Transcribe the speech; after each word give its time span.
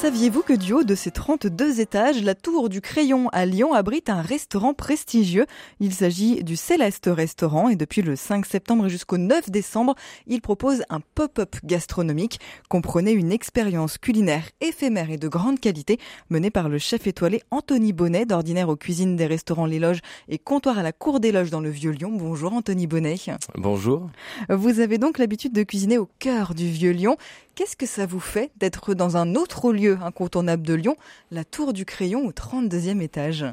Saviez-vous 0.00 0.42
que 0.42 0.52
du 0.52 0.72
haut 0.74 0.84
de 0.84 0.94
ses 0.94 1.10
32 1.10 1.80
étages, 1.80 2.22
la 2.22 2.36
Tour 2.36 2.68
du 2.68 2.80
Crayon 2.80 3.28
à 3.30 3.44
Lyon 3.44 3.74
abrite 3.74 4.10
un 4.10 4.22
restaurant 4.22 4.72
prestigieux? 4.72 5.44
Il 5.80 5.92
s'agit 5.92 6.44
du 6.44 6.54
Céleste 6.54 7.10
Restaurant 7.12 7.68
et 7.68 7.74
depuis 7.74 8.02
le 8.02 8.14
5 8.14 8.46
septembre 8.46 8.86
jusqu'au 8.86 9.18
9 9.18 9.50
décembre, 9.50 9.96
il 10.28 10.40
propose 10.40 10.84
un 10.88 11.00
pop-up 11.16 11.56
gastronomique. 11.64 12.38
Comprenez 12.68 13.10
une 13.10 13.32
expérience 13.32 13.98
culinaire 13.98 14.44
éphémère 14.60 15.10
et 15.10 15.16
de 15.16 15.26
grande 15.26 15.58
qualité 15.58 15.98
menée 16.30 16.52
par 16.52 16.68
le 16.68 16.78
chef 16.78 17.08
étoilé 17.08 17.42
Anthony 17.50 17.92
Bonnet, 17.92 18.24
d'ordinaire 18.24 18.68
aux 18.68 18.76
cuisines 18.76 19.16
des 19.16 19.26
restaurants 19.26 19.66
Les 19.66 19.80
Loges 19.80 20.00
et 20.28 20.38
comptoir 20.38 20.78
à 20.78 20.84
la 20.84 20.92
Cour 20.92 21.18
des 21.18 21.32
Loges 21.32 21.50
dans 21.50 21.60
le 21.60 21.70
Vieux-Lyon. 21.70 22.12
Bonjour 22.14 22.52
Anthony 22.52 22.86
Bonnet. 22.86 23.16
Bonjour. 23.56 24.08
Vous 24.48 24.78
avez 24.78 24.98
donc 24.98 25.18
l'habitude 25.18 25.52
de 25.52 25.64
cuisiner 25.64 25.98
au 25.98 26.08
cœur 26.20 26.54
du 26.54 26.70
Vieux-Lyon. 26.70 27.16
Qu'est-ce 27.56 27.74
que 27.74 27.86
ça 27.86 28.06
vous 28.06 28.20
fait 28.20 28.52
d'être 28.58 28.94
dans 28.94 29.16
un 29.16 29.34
autre 29.34 29.72
lieu? 29.72 29.97
Incontournable 30.04 30.66
de 30.66 30.74
Lyon, 30.74 30.96
la 31.30 31.44
Tour 31.44 31.72
du 31.72 31.84
Crayon 31.84 32.26
au 32.26 32.32
32e 32.32 33.00
étage 33.00 33.46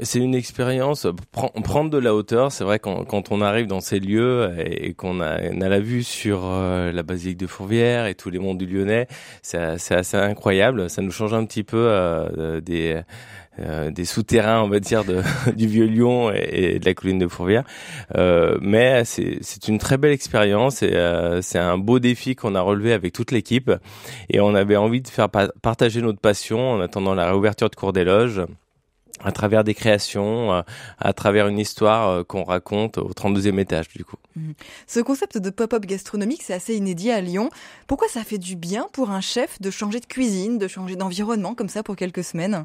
c'est 0.00 0.18
une 0.18 0.34
expérience, 0.34 1.06
prendre 1.32 1.90
de 1.90 1.98
la 1.98 2.14
hauteur. 2.14 2.52
C'est 2.52 2.64
vrai 2.64 2.78
quand, 2.78 3.04
quand 3.04 3.32
on 3.32 3.40
arrive 3.40 3.66
dans 3.66 3.80
ces 3.80 3.98
lieux 3.98 4.54
et 4.58 4.94
qu'on 4.94 5.20
a, 5.20 5.38
la 5.40 5.80
vue 5.80 6.04
sur 6.04 6.42
euh, 6.44 6.92
la 6.92 7.02
basilique 7.02 7.38
de 7.38 7.46
Fourvière 7.46 8.06
et 8.06 8.14
tous 8.14 8.30
les 8.30 8.38
monts 8.38 8.54
du 8.54 8.66
Lyonnais, 8.66 9.08
c'est 9.42 9.58
assez 9.58 10.16
incroyable. 10.16 10.88
Ça 10.90 11.02
nous 11.02 11.10
change 11.10 11.34
un 11.34 11.44
petit 11.44 11.64
peu 11.64 11.86
euh, 11.88 12.60
des 12.60 13.00
euh, 13.60 13.90
des 13.90 14.04
souterrains, 14.04 14.62
on 14.62 14.68
va 14.68 14.80
dire, 14.80 15.04
de, 15.04 15.22
du 15.54 15.66
vieux 15.66 15.86
Lyon 15.86 16.32
et, 16.32 16.78
de 16.78 16.84
la 16.84 16.94
colline 16.94 17.18
de 17.18 17.28
Fourvière. 17.28 17.64
Euh, 18.16 18.58
mais 18.60 19.04
c'est 19.04 19.68
une 19.68 19.78
très 19.78 19.96
belle 19.96 20.12
expérience 20.12 20.82
et 20.82 20.94
euh, 20.94 21.40
c'est 21.40 21.58
un 21.58 21.78
beau 21.78 21.98
défi 21.98 22.34
qu'on 22.34 22.54
a 22.54 22.60
relevé 22.60 22.92
avec 22.92 23.12
toute 23.12 23.30
l'équipe. 23.30 23.70
Et 24.30 24.40
on 24.40 24.54
avait 24.54 24.76
envie 24.76 25.02
de 25.02 25.08
faire 25.08 25.28
partager 25.28 26.02
notre 26.02 26.20
passion 26.20 26.72
en 26.72 26.80
attendant 26.80 27.14
la 27.14 27.26
réouverture 27.26 27.70
de 27.70 27.76
Cours 27.76 27.92
des 27.92 28.04
Loges 28.04 28.42
à 29.22 29.32
travers 29.32 29.64
des 29.64 29.74
créations, 29.74 30.52
euh, 30.52 30.62
à 30.98 31.12
travers 31.12 31.46
une 31.48 31.58
histoire 31.58 32.08
euh, 32.08 32.24
qu'on 32.24 32.44
raconte 32.44 32.98
au 32.98 33.10
32e 33.10 33.58
étage 33.58 33.88
du 33.88 34.04
coup. 34.04 34.16
Mhm. 34.36 34.54
Ce 34.86 35.00
concept 35.00 35.38
de 35.38 35.50
pop-up 35.50 35.86
gastronomique, 35.86 36.42
c'est 36.42 36.54
assez 36.54 36.74
inédit 36.74 37.10
à 37.10 37.20
Lyon. 37.20 37.50
Pourquoi 37.86 38.08
ça 38.08 38.24
fait 38.24 38.38
du 38.38 38.56
bien 38.56 38.88
pour 38.92 39.10
un 39.10 39.20
chef 39.20 39.60
de 39.60 39.70
changer 39.70 40.00
de 40.00 40.06
cuisine, 40.06 40.58
de 40.58 40.68
changer 40.68 40.96
d'environnement 40.96 41.54
comme 41.54 41.68
ça 41.68 41.82
pour 41.82 41.96
quelques 41.96 42.24
semaines? 42.24 42.64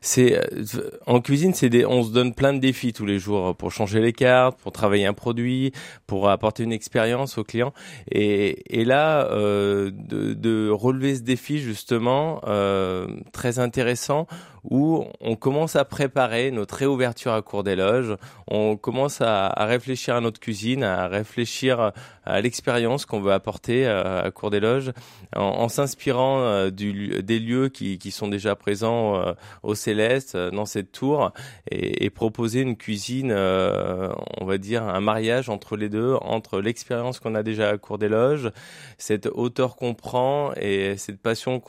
C'est 0.00 0.36
euh, 0.36 0.90
en 1.06 1.20
cuisine, 1.20 1.54
c'est 1.54 1.70
des, 1.70 1.86
on 1.86 2.02
se 2.02 2.10
donne 2.10 2.34
plein 2.34 2.52
de 2.52 2.58
défis 2.58 2.92
tous 2.92 3.06
les 3.06 3.18
jours 3.18 3.54
pour 3.56 3.70
changer 3.70 4.00
les 4.00 4.12
cartes, 4.12 4.58
pour 4.58 4.72
travailler 4.72 5.06
un 5.06 5.14
produit, 5.14 5.72
pour 6.06 6.28
apporter 6.28 6.64
une 6.64 6.72
expérience 6.72 7.38
au 7.38 7.44
client. 7.44 7.72
Et, 8.10 8.80
et 8.80 8.84
là, 8.84 9.26
euh, 9.30 9.90
de, 9.92 10.34
de, 10.34 10.68
relever 10.70 11.16
ce 11.16 11.22
défi 11.22 11.58
justement 11.58 12.40
euh, 12.46 13.06
très 13.32 13.58
intéressant 13.58 14.26
où 14.64 15.04
on 15.20 15.36
commence 15.36 15.76
à 15.76 15.84
préparer 15.84 16.50
notre 16.50 16.76
réouverture 16.76 17.32
à 17.32 17.42
court 17.42 17.64
des 17.64 17.76
loges, 17.76 18.16
on 18.46 18.76
commence 18.76 19.20
à, 19.20 19.52
réfléchir 19.66 20.16
à 20.16 20.20
notre 20.20 20.40
cuisine, 20.40 20.82
à 20.82 21.06
réfléchir 21.06 21.92
à 22.24 22.40
l'expérience 22.40 23.04
qu'on 23.04 23.20
veut 23.20 23.32
apporter 23.32 23.86
euh, 23.86 24.22
à, 24.24 24.30
Cour 24.30 24.50
des 24.50 24.60
Loges, 24.60 24.92
en, 25.36 25.68
s'inspirant 25.68 26.40
euh, 26.40 26.70
des 26.70 27.38
lieux 27.38 27.68
qui, 27.68 28.10
sont 28.10 28.28
déjà 28.28 28.56
présents 28.56 29.16
euh, 29.16 29.32
au 29.62 29.74
Céleste, 29.74 30.36
dans 30.36 30.66
cette 30.66 30.92
tour, 30.92 31.32
et, 31.70 32.10
proposer 32.10 32.60
une 32.60 32.76
cuisine, 32.76 33.32
on 33.32 34.44
va 34.44 34.58
dire, 34.58 34.84
un 34.84 35.00
mariage 35.00 35.48
entre 35.48 35.76
les 35.76 35.88
deux, 35.88 36.14
entre 36.20 36.60
l'expérience 36.60 37.18
qu'on 37.18 37.34
a 37.34 37.42
déjà 37.42 37.70
à 37.70 37.78
Cour 37.78 37.98
des 37.98 38.08
Loges, 38.08 38.50
cette 38.98 39.26
hauteur 39.26 39.76
qu'on 39.76 39.94
prend 39.94 40.52
et 40.54 40.96
cette 40.96 41.20
passion 41.20 41.60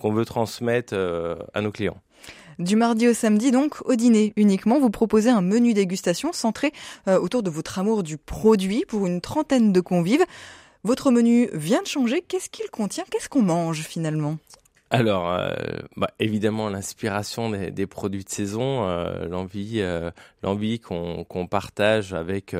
qu'on 0.00 0.12
veut 0.12 0.24
transmettre 0.24 0.94
à 1.54 1.60
nos 1.60 1.70
clients. 1.70 2.00
Du 2.58 2.74
mardi 2.74 3.06
au 3.06 3.12
samedi, 3.12 3.50
donc, 3.50 3.76
au 3.84 3.96
dîner 3.96 4.32
uniquement, 4.36 4.80
vous 4.80 4.88
proposez 4.88 5.28
un 5.28 5.42
menu 5.42 5.74
dégustation 5.74 6.32
centré 6.32 6.72
euh, 7.06 7.18
autour 7.20 7.42
de 7.42 7.50
votre 7.50 7.78
amour 7.78 8.02
du 8.02 8.16
produit 8.16 8.84
pour 8.88 9.06
une 9.06 9.20
trentaine 9.20 9.72
de 9.74 9.80
convives. 9.80 10.24
Votre 10.82 11.10
menu 11.10 11.50
vient 11.52 11.82
de 11.82 11.86
changer. 11.86 12.22
Qu'est-ce 12.22 12.48
qu'il 12.48 12.70
contient? 12.70 13.04
Qu'est-ce 13.10 13.28
qu'on 13.28 13.42
mange 13.42 13.82
finalement? 13.82 14.38
Alors, 14.90 15.32
euh, 15.32 15.52
bah, 15.96 16.10
évidemment, 16.20 16.68
l'inspiration 16.68 17.50
des, 17.50 17.86
produits 17.86 18.24
de 18.24 18.28
saison, 18.28 18.88
euh, 18.88 19.26
l'envie, 19.26 19.82
l'envie 20.42 20.78
qu'on 20.80 21.46
partage 21.48 22.14
avec 22.14 22.54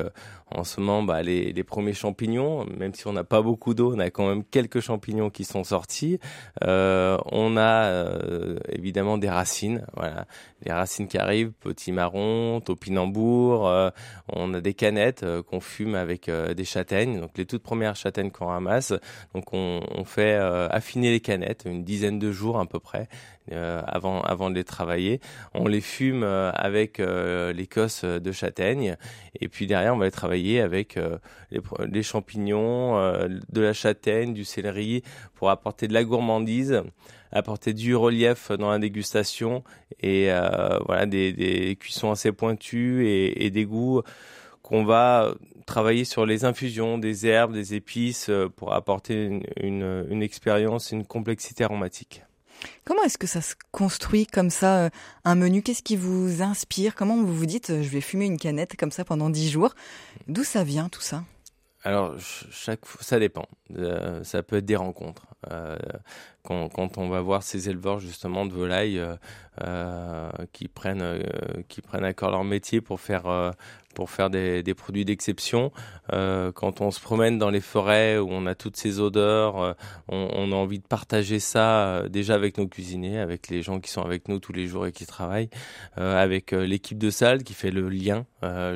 en 0.51 0.63
ce 0.63 0.79
moment 0.79 1.03
bah, 1.03 1.21
les, 1.23 1.63
premiers 1.63 1.93
champignons. 1.93 2.65
Même 2.77 2.93
si 2.93 3.07
on 3.07 3.13
n'a 3.13 3.23
pas 3.23 3.41
beaucoup 3.41 3.73
d'eau, 3.73 3.93
on 3.95 3.99
a 3.99 4.09
quand 4.09 4.27
même 4.27 4.43
quelques 4.43 4.79
champignons 4.79 5.29
qui 5.29 5.43
sont 5.43 5.63
sortis. 5.63 6.19
Euh, 6.63 7.17
on 7.31 7.57
a 7.57 7.85
euh, 7.85 8.57
évidemment 8.69 9.17
des 9.17 9.29
racines, 9.29 9.85
voilà, 9.95 10.25
les 10.63 10.71
racines 10.71 11.07
qui 11.07 11.17
arrivent, 11.17 11.51
petits 11.51 11.91
marrons, 11.91 12.61
topinambour. 12.61 13.67
Euh, 13.67 13.89
on 14.29 14.53
a 14.53 14.61
des 14.61 14.73
canettes 14.73 15.23
euh, 15.23 15.43
qu'on 15.43 15.59
fume 15.59 15.95
avec 15.95 16.29
des 16.29 16.65
châtaignes, 16.65 17.19
donc 17.19 17.37
les 17.37 17.45
toutes 17.45 17.63
premières 17.63 17.95
châtaignes 17.95 18.31
qu'on 18.31 18.47
ramasse. 18.47 18.93
Donc 19.33 19.53
on, 19.53 19.81
on 19.93 20.03
fait 20.03 20.35
affiner 20.35 21.11
les 21.11 21.19
canettes 21.19 21.63
une 21.65 21.83
dizaine 21.83 22.16
de 22.17 22.31
jours 22.31 22.59
à 22.59 22.65
peu 22.65 22.79
près. 22.79 23.07
Euh, 23.53 23.81
avant, 23.87 24.19
avant 24.23 24.49
de 24.49 24.55
les 24.55 24.65
travailler. 24.65 25.21
On 25.53 25.67
les 25.67 25.79
fume 25.79 26.23
euh, 26.23 26.51
avec 26.51 26.99
euh, 26.99 27.53
l'écosse 27.53 28.03
de 28.03 28.31
châtaigne 28.33 28.97
et 29.39 29.47
puis 29.47 29.67
derrière 29.67 29.95
on 29.95 29.97
va 29.97 30.03
les 30.03 30.11
travailler 30.11 30.59
avec 30.59 30.99
les, 31.51 31.61
les, 31.89 32.03
champignons, 32.03 32.97
de 32.97 33.61
la 33.61 33.71
châtaigne, 33.71 34.33
du 34.33 34.43
céleri 34.43 35.01
pour 35.33 35.49
apporter 35.49 35.87
de 35.87 35.93
la 35.93 36.03
gourmandise 36.03 36.83
apporter 37.31 37.73
du 37.73 37.95
relief 37.95 38.51
dans 38.51 38.69
la 38.71 38.79
dégustation 38.79 39.63
et 40.01 40.29
voilà 40.85 41.05
des, 41.05 41.31
des, 41.31 41.75
cuissons 41.75 42.11
assez 42.11 42.31
pointues 42.31 43.07
et, 43.07 43.45
et 43.45 43.49
des 43.49 43.65
goûts 43.65 44.01
qu'on 44.67 44.83
va 44.83 45.33
travailler 45.65 46.03
sur 46.03 46.25
les 46.25 46.43
infusions 46.43 46.97
des 46.97 47.25
herbes, 47.25 47.53
des 47.53 47.73
épices 47.73 48.29
pour 48.57 48.73
apporter 48.73 49.23
une, 49.23 49.43
une, 49.61 50.05
une 50.09 50.21
expérience, 50.21 50.91
une 50.91 51.05
complexité 51.05 51.63
aromatique. 51.63 52.23
Comment 52.83 53.03
est-ce 53.03 53.17
que 53.17 53.27
ça 53.27 53.39
se 53.39 53.55
construit 53.71 54.25
comme 54.25 54.49
ça, 54.49 54.79
euh, 54.79 54.89
un 55.23 55.35
menu? 55.35 55.61
Qu'est-ce 55.61 55.83
qui 55.83 55.95
vous 55.95 56.41
inspire? 56.41 56.95
Comment 56.95 57.15
vous 57.15 57.33
vous 57.33 57.45
dites, 57.45 57.69
euh, 57.69 57.81
je 57.81 57.87
vais 57.87 58.01
fumer 58.01 58.25
une 58.25 58.37
canette 58.37 58.75
comme 58.75 58.91
ça 58.91 59.05
pendant 59.05 59.29
dix 59.29 59.49
jours? 59.49 59.73
D'où 60.27 60.43
ça 60.43 60.65
vient 60.65 60.89
tout 60.89 61.01
ça? 61.01 61.23
Alors, 61.83 62.15
chaque 62.19 62.81
ça 62.99 63.19
dépend. 63.19 63.45
Euh, 63.77 64.21
ça 64.25 64.43
peut 64.43 64.57
être 64.57 64.65
des 64.65 64.75
rencontres. 64.75 65.27
quand, 66.43 66.67
quand, 66.67 66.97
on 66.97 67.07
va 67.07 67.21
voir 67.21 67.43
ces 67.43 67.69
éleveurs 67.69 67.99
justement 67.99 68.45
de 68.45 68.51
volailles 68.51 69.01
qui 70.51 70.67
prennent 70.67 71.23
qui 71.69 71.81
prennent 71.81 72.03
à 72.03 72.13
cœur 72.13 72.31
leur 72.31 72.43
métier 72.43 72.81
pour 72.81 72.99
faire 72.99 73.53
pour 73.97 74.11
faire 74.11 74.29
des, 74.29 74.75
produits 74.75 75.05
d'exception. 75.05 75.71
Euh, 76.13 76.51
quand 76.51 76.81
on 76.81 76.91
se 76.91 76.99
promène 76.99 77.39
dans 77.39 77.49
les 77.49 77.61
forêts 77.61 78.19
où 78.19 78.27
on 78.29 78.45
a 78.45 78.53
toutes 78.53 78.77
ces 78.77 78.99
odeurs, 78.99 79.59
euh, 79.59 79.73
on, 80.07 80.51
a 80.51 80.55
envie 80.55 80.77
de 80.77 80.85
partager 80.85 81.39
ça 81.39 81.87
euh, 81.87 82.07
déjà 82.07 82.35
avec 82.35 82.59
nos 82.59 82.67
cuisiniers, 82.67 83.17
avec 83.17 83.47
les 83.47 83.63
gens 83.63 83.79
qui 83.79 83.89
sont 83.89 84.03
avec 84.03 84.27
nous 84.27 84.37
tous 84.37 84.53
les 84.53 84.67
jours 84.67 84.85
et 84.85 84.91
qui 84.91 85.07
travaillent, 85.07 85.49
avec 85.95 86.51
l'équipe 86.51 86.99
de 86.99 87.09
salle 87.09 87.43
qui 87.43 87.55
fait 87.55 87.71
le 87.71 87.89
lien 87.89 88.27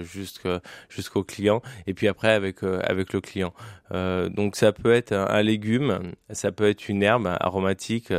jusqu'au 0.01 1.23
client, 1.23 1.61
et 1.85 1.93
puis 1.93 2.07
après 2.07 2.31
avec 2.31 2.63
avec 2.63 3.13
le 3.13 3.21
client. 3.21 3.53
donc 3.91 4.55
ça 4.55 4.71
peut 4.71 4.91
être 4.91 5.13
un, 5.13 5.43
légume, 5.43 6.13
ça 6.31 6.51
peut 6.51 6.67
être 6.67 6.89
une 6.89 7.03
herbe 7.03 7.27
aromatique. 7.39 8.11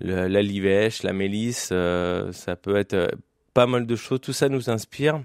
la 0.00 0.42
livèche, 0.42 1.02
la 1.02 1.14
mélisse, 1.14 1.68
ça 1.68 2.56
peut 2.56 2.76
être 2.76 3.16
pas 3.54 3.66
mal 3.66 3.86
de 3.86 3.96
choses. 3.96 4.20
Tout 4.20 4.34
ça 4.34 4.50
nous 4.50 4.68
inspire 4.68 5.22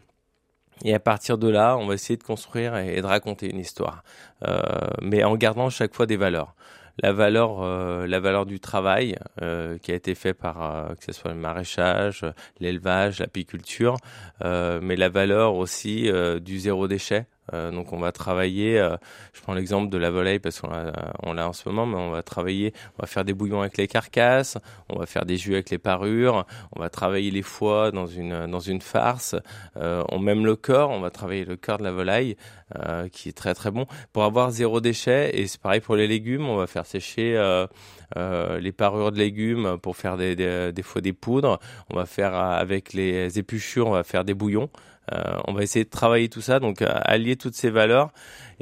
et 0.83 0.93
à 0.93 0.99
partir 0.99 1.37
de 1.37 1.47
là, 1.47 1.77
on 1.77 1.87
va 1.87 1.93
essayer 1.93 2.17
de 2.17 2.23
construire 2.23 2.75
et 2.77 3.01
de 3.01 3.05
raconter 3.05 3.49
une 3.49 3.59
histoire, 3.59 4.03
euh, 4.47 4.61
mais 5.01 5.23
en 5.23 5.35
gardant 5.35 5.69
chaque 5.69 5.93
fois 5.93 6.05
des 6.05 6.17
valeurs. 6.17 6.55
La 7.01 7.13
valeur, 7.13 7.61
euh, 7.61 8.05
la 8.05 8.19
valeur 8.19 8.45
du 8.45 8.59
travail 8.59 9.15
euh, 9.41 9.77
qui 9.77 9.91
a 9.91 9.95
été 9.95 10.13
fait 10.13 10.33
par 10.33 10.61
euh, 10.61 10.93
que 10.95 11.05
ce 11.05 11.13
soit 11.13 11.31
le 11.31 11.37
maraîchage, 11.37 12.25
l'élevage, 12.59 13.19
l'apiculture, 13.19 13.97
euh, 14.43 14.79
mais 14.81 14.95
la 14.95 15.09
valeur 15.09 15.55
aussi 15.55 16.09
euh, 16.09 16.39
du 16.39 16.59
zéro 16.59 16.87
déchet. 16.87 17.25
Euh, 17.53 17.71
donc 17.71 17.93
on 17.93 17.99
va 17.99 18.11
travailler, 18.11 18.79
euh, 18.79 18.95
je 19.33 19.41
prends 19.41 19.53
l'exemple 19.53 19.89
de 19.89 19.97
la 19.97 20.09
volaille 20.09 20.39
parce 20.39 20.61
qu'on 20.61 21.33
l'a 21.33 21.47
en 21.47 21.53
ce 21.53 21.67
moment, 21.67 21.85
mais 21.85 21.97
on 21.97 22.11
va 22.11 22.23
travailler, 22.23 22.73
on 22.97 23.01
va 23.01 23.07
faire 23.07 23.25
des 23.25 23.33
bouillons 23.33 23.61
avec 23.61 23.77
les 23.77 23.87
carcasses, 23.87 24.57
on 24.89 24.99
va 24.99 25.05
faire 25.05 25.25
des 25.25 25.37
jus 25.37 25.53
avec 25.53 25.69
les 25.69 25.77
parures, 25.77 26.45
on 26.75 26.79
va 26.79 26.89
travailler 26.89 27.31
les 27.31 27.41
foies 27.41 27.91
dans 27.91 28.07
une 28.07 28.81
farce, 28.81 29.35
euh, 29.77 30.03
on 30.09 30.19
même 30.19 30.45
le 30.45 30.55
corps, 30.55 30.91
on 30.91 30.99
va 30.99 31.09
travailler 31.09 31.45
le 31.45 31.55
cœur 31.55 31.77
de 31.77 31.83
la 31.83 31.91
volaille 31.91 32.35
qui 33.11 33.27
est 33.27 33.33
très 33.33 33.53
très 33.53 33.69
bon 33.69 33.85
pour 34.13 34.23
avoir 34.23 34.49
zéro 34.49 34.79
déchet 34.79 35.37
et 35.37 35.45
c'est 35.47 35.59
pareil 35.59 35.81
pour 35.81 35.97
les 35.97 36.07
légumes, 36.07 36.47
on 36.47 36.55
va 36.55 36.67
faire 36.67 36.85
sécher 36.85 37.33
les 38.15 38.71
parures 38.71 39.11
de 39.11 39.17
légumes 39.17 39.77
pour 39.81 39.97
faire 39.97 40.15
des, 40.15 40.37
des, 40.37 40.71
des, 40.71 40.81
fois 40.81 41.01
des 41.01 41.11
poudres. 41.11 41.59
On 41.89 41.97
va 41.97 42.05
faire 42.05 42.33
avec 42.33 42.93
les 42.93 43.37
épluchures, 43.37 43.87
on 43.87 43.91
va 43.91 44.03
faire 44.03 44.23
des 44.23 44.33
bouillons. 44.33 44.69
Euh, 45.11 45.39
on 45.47 45.53
va 45.53 45.63
essayer 45.63 45.83
de 45.83 45.89
travailler 45.89 46.29
tout 46.29 46.41
ça, 46.41 46.59
donc 46.59 46.81
allier 46.81 47.35
toutes 47.35 47.55
ces 47.55 47.69
valeurs 47.69 48.11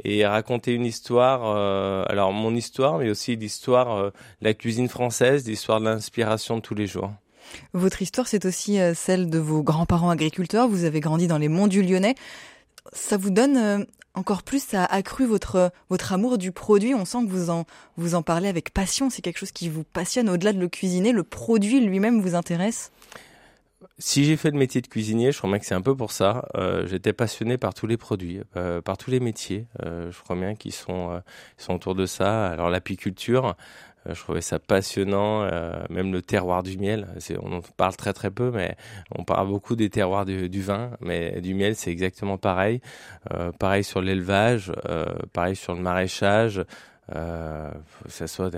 et 0.04 0.26
raconter 0.26 0.72
une 0.72 0.86
histoire. 0.86 1.42
Euh, 1.44 2.04
alors 2.08 2.32
mon 2.32 2.54
histoire, 2.54 2.98
mais 2.98 3.10
aussi 3.10 3.36
l'histoire 3.36 3.96
euh, 3.96 4.10
de 4.40 4.46
la 4.46 4.54
cuisine 4.54 4.88
française, 4.88 5.46
l'histoire 5.46 5.80
de 5.80 5.84
l'inspiration 5.86 6.56
de 6.56 6.62
tous 6.62 6.74
les 6.74 6.86
jours. 6.86 7.12
Votre 7.72 8.00
histoire, 8.02 8.28
c'est 8.28 8.44
aussi 8.44 8.78
celle 8.94 9.28
de 9.28 9.38
vos 9.38 9.62
grands-parents 9.62 10.10
agriculteurs. 10.10 10.68
Vous 10.68 10.84
avez 10.84 11.00
grandi 11.00 11.26
dans 11.26 11.38
les 11.38 11.48
monts 11.48 11.66
du 11.66 11.82
Lyonnais. 11.82 12.14
Ça 12.92 13.16
vous 13.16 13.30
donne 13.30 13.86
encore 14.14 14.44
plus, 14.44 14.62
ça 14.62 14.84
a 14.84 14.94
accru 14.94 15.26
votre 15.26 15.72
votre 15.88 16.12
amour 16.12 16.38
du 16.38 16.52
produit. 16.52 16.94
On 16.94 17.04
sent 17.04 17.24
que 17.24 17.30
vous 17.30 17.64
vous 17.96 18.14
en 18.14 18.22
parlez 18.22 18.48
avec 18.48 18.72
passion. 18.72 19.10
C'est 19.10 19.22
quelque 19.22 19.38
chose 19.38 19.50
qui 19.50 19.68
vous 19.68 19.82
passionne. 19.82 20.28
Au-delà 20.28 20.52
de 20.52 20.60
le 20.60 20.68
cuisiner, 20.68 21.10
le 21.10 21.24
produit 21.24 21.80
lui-même 21.80 22.20
vous 22.20 22.36
intéresse? 22.36 22.92
Si 23.98 24.24
j'ai 24.24 24.36
fait 24.36 24.50
le 24.50 24.58
métier 24.58 24.82
de 24.82 24.86
cuisinier, 24.86 25.32
je 25.32 25.38
crois 25.38 25.48
bien 25.48 25.58
que 25.58 25.64
c'est 25.64 25.74
un 25.74 25.80
peu 25.80 25.96
pour 25.96 26.12
ça. 26.12 26.46
Euh, 26.54 26.86
J'étais 26.86 27.14
passionné 27.14 27.56
par 27.56 27.72
tous 27.72 27.86
les 27.86 27.96
produits, 27.96 28.40
euh, 28.56 28.82
par 28.82 28.98
tous 28.98 29.10
les 29.10 29.20
métiers. 29.20 29.66
Euh, 29.84 30.10
je 30.10 30.20
crois 30.22 30.36
bien 30.36 30.54
qu'ils 30.54 30.72
sont, 30.72 31.12
euh, 31.12 31.20
sont 31.56 31.74
autour 31.74 31.94
de 31.94 32.04
ça. 32.04 32.46
Alors 32.48 32.68
l'apiculture, 32.68 33.56
je 34.06 34.18
trouvais 34.20 34.40
ça 34.42 34.58
passionnant. 34.58 35.48
même 35.90 36.12
le 36.12 36.22
terroir 36.22 36.62
du 36.62 36.76
miel, 36.78 37.06
on 37.42 37.52
en 37.58 37.60
parle 37.76 37.96
très 37.96 38.12
très 38.14 38.30
peu, 38.30 38.50
mais 38.50 38.76
on 39.14 39.24
parle 39.24 39.48
beaucoup 39.48 39.76
des 39.76 39.90
terroirs 39.90 40.24
du 40.24 40.62
vin, 40.62 40.92
mais 41.00 41.40
du 41.42 41.52
miel 41.54 41.76
c'est 41.76 41.90
exactement 41.90 42.38
pareil. 42.38 42.80
pareil 43.58 43.84
sur 43.84 44.00
l'élevage, 44.00 44.72
pareil 45.34 45.54
sur 45.54 45.74
le 45.74 45.82
maraîchage 45.82 46.64
euh, 47.14 47.70
que 48.04 48.10
ce 48.10 48.26
soit 48.26 48.50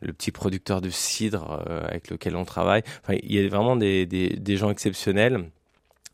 le 0.00 0.12
petit 0.12 0.30
producteur 0.30 0.80
de 0.80 0.90
cidre 0.90 1.64
euh, 1.68 1.86
avec 1.86 2.10
lequel 2.10 2.36
on 2.36 2.44
travaille. 2.44 2.82
Enfin, 3.02 3.18
il 3.22 3.32
y 3.32 3.44
a 3.44 3.48
vraiment 3.48 3.76
des, 3.76 4.06
des, 4.06 4.28
des 4.28 4.56
gens 4.56 4.70
exceptionnels. 4.70 5.44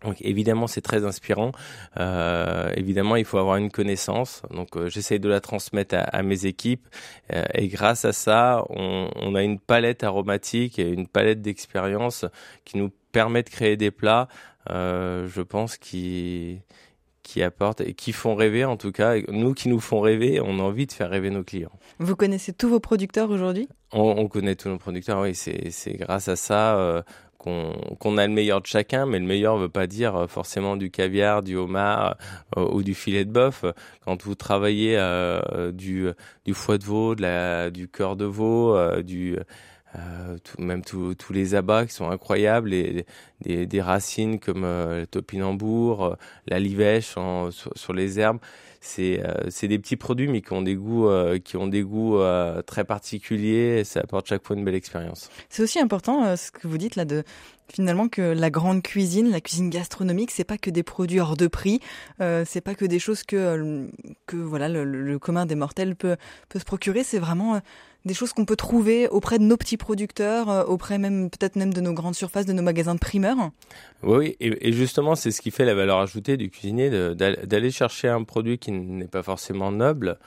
Donc 0.04 0.20
évidemment 0.20 0.66
c'est 0.66 0.82
très 0.82 1.04
inspirant. 1.04 1.52
Euh, 1.98 2.70
évidemment 2.76 3.16
il 3.16 3.24
faut 3.24 3.38
avoir 3.38 3.56
une 3.56 3.70
connaissance. 3.70 4.42
Donc 4.50 4.76
euh, 4.76 4.88
j'essaye 4.88 5.18
de 5.18 5.28
la 5.28 5.40
transmettre 5.40 5.94
à, 5.94 6.00
à 6.00 6.22
mes 6.22 6.46
équipes 6.46 6.86
euh, 7.32 7.44
et 7.54 7.68
grâce 7.68 8.04
à 8.04 8.12
ça 8.12 8.64
on, 8.68 9.08
on, 9.16 9.34
a 9.34 9.42
une 9.42 9.58
palette 9.58 10.04
aromatique 10.04 10.78
et 10.78 10.88
une 10.88 11.08
palette 11.08 11.40
d'expérience 11.40 12.26
qui 12.64 12.76
nous 12.76 12.90
permet 13.12 13.42
de 13.42 13.48
créer 13.48 13.76
des 13.76 13.90
plats. 13.90 14.28
Euh, 14.70 15.28
je 15.28 15.42
pense 15.42 15.78
qui 15.78 16.60
qui 17.26 17.43
apportent 17.43 17.81
et 17.81 17.93
qui 17.93 18.12
font 18.12 18.34
rêver 18.34 18.64
en 18.64 18.76
tout 18.76 18.93
cas. 18.93 19.17
Nous 19.28 19.52
qui 19.52 19.69
nous 19.69 19.81
font 19.81 20.00
rêver, 20.00 20.40
on 20.40 20.58
a 20.61 20.62
envie 20.62 20.87
de 20.87 20.93
faire 20.93 21.11
rêver 21.11 21.31
nos 21.31 21.43
clients. 21.43 21.73
Vous 21.99 22.14
connaissez 22.14 22.52
tous 22.52 22.69
vos 22.69 22.81
producteurs 22.81 23.31
aujourd'hui? 23.31 23.69
On, 23.93 24.14
on, 24.19 24.28
connaît 24.28 24.55
tous 24.55 24.69
nos 24.69 24.78
producteurs, 24.78 25.20
oui. 25.20 25.34
C'est 25.34 25.93
grâce 25.94 26.28
à 26.28 26.37
ça 26.37 26.78
euh, 26.78 27.02
qu'on 27.38 28.19
a 28.19 28.26
le 28.26 28.32
meilleur 28.32 28.61
de 28.61 28.67
chacun, 28.67 29.06
mais 29.06 29.19
le 29.19 29.26
meilleur 29.26 29.56
ne 29.56 29.62
veut 29.62 29.69
pas 29.69 29.87
dire 29.87 30.17
euh, 30.17 30.26
forcément 30.26 30.76
du 30.76 30.90
caviar, 30.90 31.43
du 31.43 31.56
homard 31.56 32.17
euh, 32.56 32.69
ou 32.73 32.82
du 32.82 32.94
filet 32.94 33.25
de 33.25 33.31
bœuf. 33.31 33.64
Quand 34.05 34.22
vous 34.25 34.34
travaillez 34.34 34.96
euh, 34.96 35.72
du, 35.72 36.08
du 36.44 36.55
foie 36.55 36.79
de 36.79 36.84
veau, 36.84 37.14
de 37.14 37.22
la, 37.22 37.70
du 37.70 37.88
cœur 37.88 38.17
de 38.17 38.25
veau, 38.25 38.76
du 39.02 39.37
euh, 39.96 40.37
même 40.58 40.82
tous 40.82 41.32
les 41.32 41.54
abats 41.54 41.87
qui 41.87 41.94
sont 41.94 42.10
incroyables, 42.10 42.75
et, 42.75 43.06
des, 43.44 43.81
racines 43.81 44.38
comme 44.38 44.64
euh, 44.64 45.00
le 45.00 45.06
topinambour, 45.06 46.04
euh, 46.04 46.14
la 46.46 46.58
livèche 46.58 47.14
sur, 47.50 47.93
les 47.93 48.19
herbes. 48.19 48.38
C'est 48.81 49.22
euh, 49.25 49.69
des 49.69 49.78
petits 49.78 49.96
produits 49.96 50.28
mais 50.28 50.43
qui 50.43 50.52
ont 50.52 50.62
des 50.62 50.75
goûts, 50.76 52.20
très 52.66 52.84
particuliers 52.84 53.78
et 53.81 53.84
ça 53.84 54.00
apporte 54.00 54.28
chaque 54.28 54.44
fois 54.44 54.56
une 54.56 54.64
belle 54.64 54.75
expérience. 54.75 55.28
C'est 55.48 55.62
aussi 55.62 55.81
important 55.81 56.37
ce 56.37 56.50
que 56.50 56.69
vous 56.69 56.78
dites 56.78 56.96
là 56.96 57.04
de 57.04 57.25
finalement 57.72 58.08
que 58.08 58.22
la 58.22 58.50
grande 58.50 58.82
cuisine, 58.82 59.31
la 59.31 59.40
cuisine 59.40 59.70
gastronomique, 59.70 60.31
c'est 60.31 60.44
pas 60.44 60.58
que 60.58 60.70
des 60.70 60.82
produits 60.82 61.20
hors 61.20 61.37
de 61.37 61.46
prix, 61.46 61.81
euh, 62.20 62.44
c'est 62.46 62.60
pas 62.60 62.75
que 62.75 62.84
des 62.84 62.98
choses 62.98 63.25
que 63.25 63.90
le, 64.26 65.19
commun 65.19 65.46
des 65.46 65.54
mortels 65.54 65.96
peut 65.96 66.16
se 66.54 66.64
procurer, 66.64 67.02
c'est 67.02 67.19
vraiment 67.19 67.60
des 68.06 68.14
choses 68.14 68.32
qu'on 68.32 68.44
peut 68.44 68.56
trouver 68.56 69.08
auprès 69.08 69.38
de 69.38 69.44
nos 69.44 69.56
petits 69.56 69.76
producteurs, 69.76 70.49
euh, 70.49 70.64
auprès 70.64 70.97
même 70.97 71.29
peut-être 71.29 71.56
même 71.56 71.75
de 71.75 71.81
nos 71.81 71.93
grandes 71.93 72.14
surfaces, 72.14 72.47
de 72.47 72.53
nos 72.53 72.62
magasins 72.62 72.94
de 72.94 73.00
primeurs. 73.00 73.50
Oui, 74.03 74.37
et, 74.41 74.73
justement, 74.73 75.14
c'est 75.14 75.32
ce 75.32 75.43
qui 75.43 75.50
fait 75.50 75.64
la 75.64 75.75
valeur 75.75 75.99
ajoutée 75.99 76.37
du 76.37 76.49
cuisinier, 76.49 76.88
d'aller 76.91 77.70
chercher 77.70 78.08
un 78.08 78.23
produit 78.23 78.58
qui 78.58 78.70
n'est 78.70 79.08
pas 79.08 79.23
forcément 79.23 79.73
noble, 79.73 80.19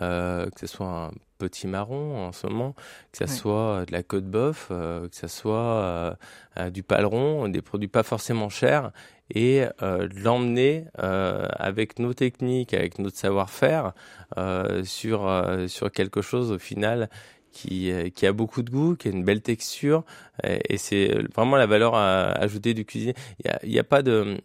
euh, 0.00 0.46
que 0.50 0.60
ce 0.60 0.66
soit 0.66 0.86
un 0.86 1.10
petit 1.38 1.66
marron 1.66 2.26
en 2.26 2.32
ce 2.32 2.46
moment, 2.46 2.74
que 3.12 3.18
ce 3.18 3.24
ouais. 3.24 3.28
soit 3.28 3.84
de 3.86 3.92
la 3.92 4.02
côte 4.02 4.26
bœuf, 4.26 4.68
euh, 4.70 5.08
que 5.08 5.16
ce 5.16 5.28
soit 5.28 6.16
euh, 6.58 6.70
du 6.70 6.82
paleron, 6.82 7.48
des 7.48 7.62
produits 7.62 7.88
pas 7.88 8.02
forcément 8.02 8.48
chers, 8.48 8.90
et 9.34 9.64
euh, 9.82 10.08
l'emmener 10.14 10.86
euh, 10.98 11.46
avec 11.56 11.98
nos 11.98 12.14
techniques, 12.14 12.74
avec 12.74 12.98
notre 12.98 13.16
savoir-faire 13.16 13.92
euh, 14.36 14.84
sur 14.84 15.26
euh, 15.26 15.66
sur 15.68 15.92
quelque 15.92 16.22
chose 16.22 16.50
au 16.50 16.58
final 16.58 17.08
qui 17.52 17.92
qui 18.14 18.26
a 18.26 18.32
beaucoup 18.32 18.62
de 18.62 18.70
goût, 18.70 18.96
qui 18.96 19.08
a 19.08 19.10
une 19.10 19.24
belle 19.24 19.42
texture 19.42 20.04
et, 20.44 20.74
et 20.74 20.76
c'est 20.78 21.14
vraiment 21.34 21.56
la 21.56 21.66
valeur 21.66 21.94
ajoutée 21.94 22.74
du 22.74 22.84
cuisine. 22.84 23.14
Il 23.40 23.46
y 23.46 23.50
a, 23.50 23.58
il 23.64 23.72
y 23.72 23.78
a 23.78 23.84
pas 23.84 24.02
de 24.02 24.38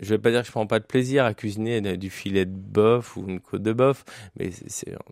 je 0.00 0.10
vais 0.10 0.18
pas 0.18 0.30
dire 0.30 0.40
que 0.42 0.46
je 0.46 0.52
prends 0.52 0.66
pas 0.66 0.78
de 0.78 0.84
plaisir 0.84 1.24
à 1.24 1.32
cuisiner 1.32 1.80
du 1.96 2.10
filet 2.10 2.44
de 2.44 2.50
bœuf 2.50 3.16
ou 3.16 3.24
une 3.28 3.40
côte 3.40 3.62
de 3.62 3.72
bœuf, 3.72 4.04
mais 4.38 4.50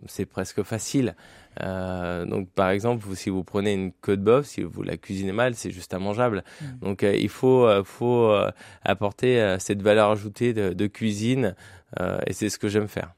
c'est 0.07 0.25
presque 0.25 0.61
facile. 0.63 1.15
Euh, 1.61 2.25
donc, 2.25 2.49
par 2.49 2.69
exemple, 2.69 3.03
vous, 3.05 3.15
si 3.15 3.29
vous 3.29 3.43
prenez 3.43 3.73
une 3.73 3.91
côte 3.91 4.19
de 4.19 4.25
bœuf, 4.25 4.45
si 4.45 4.61
vous 4.61 4.83
la 4.83 4.97
cuisinez 4.97 5.31
mal, 5.31 5.55
c'est 5.55 5.71
juste 5.71 5.93
immangeable. 5.93 6.43
Mmh. 6.61 6.65
Donc, 6.81 7.03
euh, 7.03 7.15
il 7.15 7.29
faut, 7.29 7.65
euh, 7.65 7.83
faut 7.83 8.35
apporter 8.83 9.57
cette 9.59 9.81
valeur 9.81 10.11
ajoutée 10.11 10.53
de, 10.53 10.73
de 10.73 10.87
cuisine, 10.87 11.55
et 12.27 12.33
c'est 12.33 12.49
ce 12.49 12.59
que 12.59 12.67
j'aime 12.67 12.87
faire. 12.87 13.13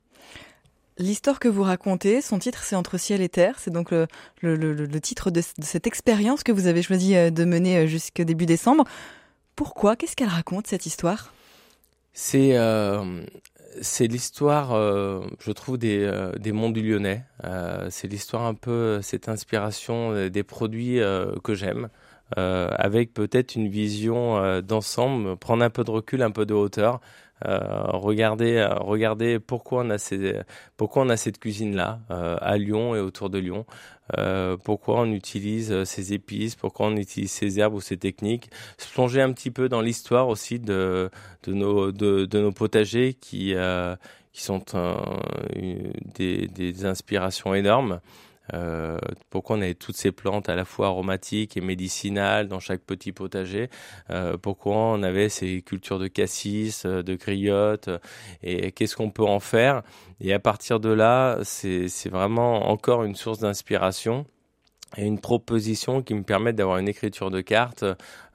L'histoire 1.00 1.40
que 1.40 1.48
vous 1.48 1.64
racontez, 1.64 2.22
son 2.22 2.40
titre 2.40 2.64
c'est 2.64 2.76
Entre 2.76 2.98
ciel 2.98 3.22
et 3.22 3.30
terre, 3.30 3.60
c'est 3.60 3.72
donc 3.72 3.92
le, 3.92 4.08
le, 4.42 4.56
le, 4.56 4.74
le 4.74 5.02
titre 5.02 5.30
de, 5.32 5.42
de 5.42 5.64
cette 5.64 5.86
expérience 5.86 6.44
que 6.44 6.52
vous 6.52 6.66
avez 6.66 6.82
choisi 6.82 7.14
de 7.14 7.46
mener 7.46 7.88
jusqu'au 7.88 8.24
début 8.24 8.46
décembre. 8.46 8.84
Pourquoi? 9.56 9.96
Qu'est-ce 9.96 10.16
qu'elle 10.16 10.28
raconte 10.30 10.68
cette 10.68 10.86
histoire? 10.86 11.34
C'est 12.18 12.58
euh, 12.58 13.22
c'est 13.82 14.08
l'histoire, 14.08 14.74
euh, 14.74 15.22
je 15.40 15.52
trouve, 15.52 15.78
des, 15.78 16.00
euh, 16.04 16.32
des 16.34 16.52
du 16.52 16.82
Lyonnais. 16.82 17.24
Euh, 17.44 17.88
c'est 17.90 18.08
l'histoire 18.08 18.44
un 18.44 18.54
peu, 18.54 19.02
cette 19.02 19.30
inspiration 19.30 20.28
des 20.30 20.44
produits 20.44 21.00
que 21.44 21.54
j'aime, 21.54 21.90
avec 22.36 23.14
peut-être 23.14 23.56
une 23.56 23.68
vision 23.68 24.62
d'ensemble, 24.62 25.38
prendre 25.38 25.64
un 25.64 25.70
peu 25.70 25.84
de 25.84 25.92
recul, 25.92 26.22
un 26.22 26.32
peu 26.32 26.46
de 26.46 26.54
hauteur. 26.54 27.00
regarder, 27.44 28.68
regarder 28.80 29.40
pourquoi 29.40 29.84
on 29.86 29.90
a 29.92 29.98
ces, 29.98 30.42
pourquoi 30.76 31.04
on 31.04 31.10
a 31.10 31.18
cette 31.18 31.40
cuisine 31.40 31.76
là 31.76 32.00
à 32.10 32.58
Lyon 32.58 32.96
et 32.96 33.00
autour 33.00 33.30
de 33.30 33.38
Lyon. 33.38 33.66
Euh, 34.18 34.56
pourquoi 34.64 35.02
on 35.02 35.12
utilise 35.12 35.72
euh, 35.72 35.84
ces 35.84 36.14
épices, 36.14 36.56
pourquoi 36.56 36.88
on 36.88 36.96
utilise 36.96 37.32
ces 37.32 37.60
herbes 37.60 37.74
ou 37.74 37.82
ces 37.82 37.98
techniques, 37.98 38.50
se 38.78 38.92
plonger 38.94 39.22
un 39.22 39.34
petit 39.34 39.52
peu 39.52 39.68
dans 39.68 39.82
l'histoire 39.82 40.30
aussi 40.30 40.60
de, 40.60 41.10
de, 41.44 41.54
nos, 41.54 41.92
de, 41.92 42.26
de 42.26 42.40
nos 42.40 42.52
potagers 42.52 43.14
qui, 43.20 43.54
euh, 43.54 43.96
qui 44.32 44.44
sont 44.44 44.64
des, 46.16 46.48
des 46.48 46.86
inspirations 46.86 47.54
énormes. 47.54 48.00
Euh, 48.54 48.98
pourquoi 49.30 49.58
on 49.58 49.62
avait 49.62 49.76
toutes 49.76 49.98
ces 49.98 50.12
plantes 50.12 50.50
à 50.50 50.56
la 50.56 50.66
fois 50.66 50.88
aromatiques 50.88 51.58
et 51.58 51.62
médicinales 51.62 52.48
dans 52.48 52.60
chaque 52.60 52.82
petit 52.82 53.12
potager 53.12 53.70
euh, 54.10 54.38
Pourquoi 54.38 54.76
on 54.76 55.04
avait 55.04 55.30
ces 55.30 55.62
cultures 55.62 56.00
de 56.00 56.08
cassis, 56.08 56.86
euh, 56.86 57.04
de 57.04 57.16
griottes 57.16 57.90
Et 58.44 58.72
qu'est-ce 58.72 58.96
qu'on 58.96 59.10
peut 59.10 59.26
en 59.26 59.40
faire? 59.40 59.84
Et 60.22 60.34
à 60.34 60.40
partir 60.40 60.80
de 60.80 60.90
là, 60.90 61.40
c'est 61.44 61.88
vraiment 62.10 62.70
encore 62.70 63.04
une 63.04 63.16
source 63.16 63.40
d'inspiration 63.40 64.26
et 64.96 65.06
une 65.06 65.20
proposition 65.20 66.02
qui 66.02 66.14
me 66.14 66.24
permet 66.24 66.54
d'avoir 66.54 66.78
une 66.78 66.88
écriture 66.88 67.30
de 67.30 67.42
carte 67.42 67.84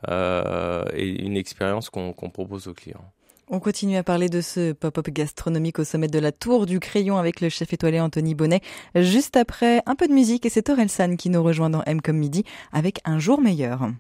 et 0.09 1.25
une 1.25 1.37
expérience 1.37 1.91
qu'on 1.91 2.13
qu 2.13 2.29
propose 2.31 2.69
aux 2.69 2.75
clients. 2.75 3.13
On 3.55 3.61
continue 3.61 3.99
à 3.99 4.03
parler 4.03 4.31
de 4.31 4.41
ce 4.41 4.73
pop-up 4.73 5.11
gastronomique 5.11 5.79
au 5.79 5.85
sommet 5.85 6.07
de 6.07 6.19
la 6.19 6.33
Tour 6.33 6.65
du 6.65 6.81
Crayon 6.81 7.19
avec 7.19 7.43
le 7.43 7.51
chef 7.51 7.71
étoilé 7.75 8.01
Anthony 8.01 8.35
Bonnet. 8.35 8.63
Juste 8.95 9.37
après, 9.37 9.83
un 9.85 9.95
peu 9.95 10.09
de 10.09 10.15
musique 10.15 10.47
et 10.47 10.49
c'est 10.49 10.71
Orelsan 10.71 11.17
qui 11.17 11.29
nous 11.29 11.43
rejoint 11.43 11.69
dans 11.69 11.83
M 11.85 12.01
comme 12.01 12.17
midi 12.17 12.45
avec 12.73 13.01
Un 13.05 13.19
jour 13.19 13.43
meilleur. 13.43 13.91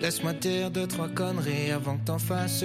Laisse-moi 0.00 0.32
dire 0.32 0.70
deux, 0.70 0.86
trois 0.86 1.10
conneries 1.10 1.70
avant 1.70 1.98
que 1.98 2.06
t'en 2.06 2.18
fasses. 2.18 2.64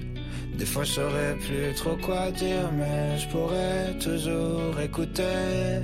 Des 0.57 0.65
fois 0.65 0.83
je 0.83 0.91
saurais 0.93 1.35
plus 1.35 1.73
trop 1.75 1.95
quoi 1.97 2.31
dire, 2.31 2.71
mais 2.73 3.17
je 3.17 3.27
pourrais 3.29 3.97
toujours 3.99 4.79
écouter. 4.79 5.81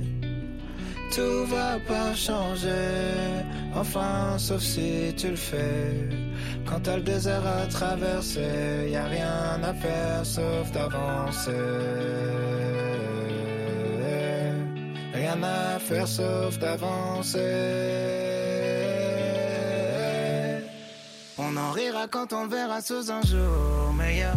Tout 1.14 1.46
va 1.46 1.78
pas 1.86 2.14
changer, 2.14 3.42
enfin 3.74 4.36
sauf 4.38 4.60
si 4.60 5.14
tu 5.16 5.30
le 5.30 5.36
fais. 5.36 6.08
Quand 6.66 6.80
t'as 6.80 6.96
le 6.96 7.02
désert 7.02 7.46
à 7.46 7.66
traverser, 7.66 8.90
y 8.90 8.96
a 8.96 9.06
rien 9.06 9.60
à 9.62 9.72
faire 9.72 10.24
sauf 10.24 10.70
d'avancer. 10.72 11.50
Rien 15.14 15.42
à 15.42 15.78
faire 15.78 16.06
sauf 16.06 16.58
d'avancer. 16.58 17.38
On 21.38 21.56
en 21.56 21.70
rira 21.72 22.06
quand 22.08 22.32
on 22.32 22.44
le 22.44 22.50
verra 22.50 22.80
sous 22.82 23.10
un 23.10 23.22
jour 23.22 23.92
meilleur, 23.96 24.36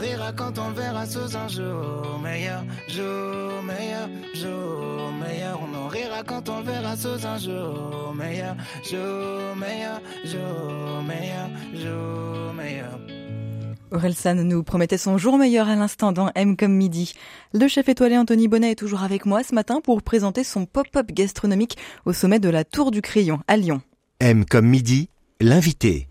On 0.00 0.02
en 0.02 0.06
rira 0.06 0.32
quand 0.32 0.58
on 0.58 0.68
le 0.68 0.74
verra 0.74 1.06
sous 1.06 1.36
un 1.36 1.48
jour 1.48 2.18
meilleur, 2.22 2.64
jour 2.88 3.62
meilleur, 3.62 4.08
jour 4.34 5.12
meilleur. 5.12 5.60
On 5.62 5.76
en 5.76 5.88
rira 5.88 6.22
quand 6.24 6.48
on 6.48 6.60
le 6.60 6.64
verra 6.64 6.96
sous 6.96 7.26
un 7.26 7.36
jour 7.36 8.14
meilleur, 8.14 8.56
jour 8.82 9.56
meilleur, 9.56 10.00
jour 10.24 11.02
meilleur, 11.06 11.50
jour 11.74 12.54
meilleur. 12.54 12.98
Orelsan 13.90 14.36
nous 14.36 14.62
promettait 14.62 14.96
son 14.96 15.18
jour 15.18 15.36
meilleur 15.36 15.68
à 15.68 15.76
l'instant 15.76 16.12
dans 16.12 16.30
M 16.34 16.56
comme 16.56 16.72
midi. 16.72 17.12
Le 17.52 17.68
chef 17.68 17.90
étoilé 17.90 18.16
Anthony 18.16 18.48
Bonnet 18.48 18.70
est 18.70 18.76
toujours 18.76 19.02
avec 19.02 19.26
moi 19.26 19.42
ce 19.42 19.54
matin 19.54 19.82
pour 19.84 20.00
présenter 20.00 20.44
son 20.44 20.64
pop-up 20.64 21.08
gastronomique 21.12 21.76
au 22.06 22.14
sommet 22.14 22.38
de 22.38 22.48
la 22.48 22.64
Tour 22.64 22.90
du 22.90 23.02
Crayon 23.02 23.40
à 23.48 23.58
Lyon. 23.58 23.82
M 24.20 24.46
comme 24.46 24.66
midi, 24.66 25.10
l'invité. 25.40 26.09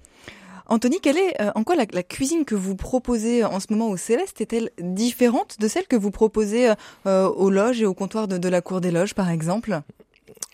Anthony, 0.70 1.00
quelle 1.02 1.18
est, 1.18 1.42
euh, 1.42 1.52
en 1.56 1.64
quoi 1.64 1.76
la, 1.76 2.04
cuisine 2.04 2.46
que 2.46 2.54
vous 2.54 2.76
proposez 2.76 3.44
en 3.44 3.60
ce 3.60 3.68
moment 3.72 3.90
au 3.90 3.98
Céleste 3.98 4.40
est-elle 4.40 4.70
différente 4.80 5.60
de 5.60 5.68
celle 5.68 5.88
que 5.88 5.96
vous 5.96 6.12
proposez 6.12 6.72
euh, 7.08 7.28
aux 7.28 7.50
loges 7.50 7.82
et 7.82 7.88
au 7.88 7.96
comptoir 7.96 8.28
de 8.28 8.50
la 8.50 8.62
Cour 8.62 8.80
des 8.80 8.92
Loges, 8.92 9.16
par 9.16 9.32
exemple? 9.32 9.82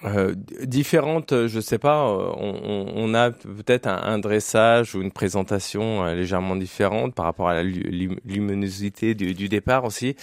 Euh, 0.05 0.35
différentes, 0.63 1.47
je 1.47 1.59
sais 1.59 1.79
pas. 1.79 2.05
On, 2.05 2.85
on 2.95 3.13
a 3.13 3.31
peut-être 3.31 3.87
un, 3.87 4.01
un, 4.03 4.19
dressage 4.19 4.93
ou 4.95 5.01
une 5.01 5.11
présentation 5.11 6.05
euh, 6.05 6.13
légèrement 6.13 6.55
différente 6.55 7.15
par 7.15 7.25
rapport 7.25 7.49
à 7.49 7.55
la 7.55 7.63
luminosité 7.63 9.15
du, 9.15 9.33
du 9.33 9.49
départ 9.49 9.83
aussi, 9.83 10.15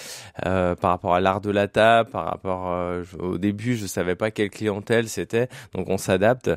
euh, 0.47 0.75
par 0.77 0.93
rapport 0.93 1.15
à 1.15 1.21
l'art 1.21 1.41
de 1.41 1.51
la 1.51 1.69
table, 1.69 2.11
par 2.11 2.27
rapport 2.27 2.69
euh, 2.69 3.03
au 3.19 3.39
début, 3.39 3.77
je 3.77 3.87
savais 3.87 4.15
pas 4.15 4.31
quelle 4.31 4.51
clientèle 4.51 5.09
c'était, 5.09 5.49
donc 5.75 5.89
on 5.89 5.99
s'adapte. 5.99 6.51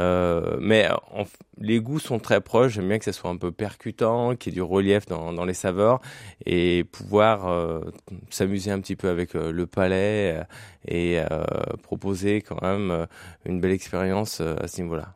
Euh, 0.00 0.56
mais 0.60 0.88
les 1.58 1.80
goûts 1.80 2.00
sont 2.00 2.18
très 2.18 2.40
proches. 2.40 2.72
J'aime 2.72 2.88
bien 2.88 2.98
que 2.98 3.04
ça 3.04 3.12
soit 3.12 3.30
un 3.30 3.36
peu 3.36 3.52
percutant, 3.52 4.34
qu'il 4.34 4.52
y 4.52 4.54
ait 4.54 4.60
du 4.60 4.62
relief 4.62 5.06
dans, 5.06 5.32
dans 5.32 5.44
les 5.44 5.54
saveurs 5.54 6.00
et 6.46 6.84
pouvoir 6.84 7.82
s'amuser 8.30 8.70
un 8.70 8.80
petit 8.80 8.96
peu 8.96 9.08
avec 9.08 9.34
le 9.34 9.66
palais 9.66 10.42
et 10.88 11.20
proposer 11.82 12.40
quand 12.42 12.60
même 12.62 13.06
une 13.44 13.60
belle 13.60 13.72
expérience 13.72 14.40
à 14.40 14.66
ce 14.68 14.82
niveau-là. 14.82 15.14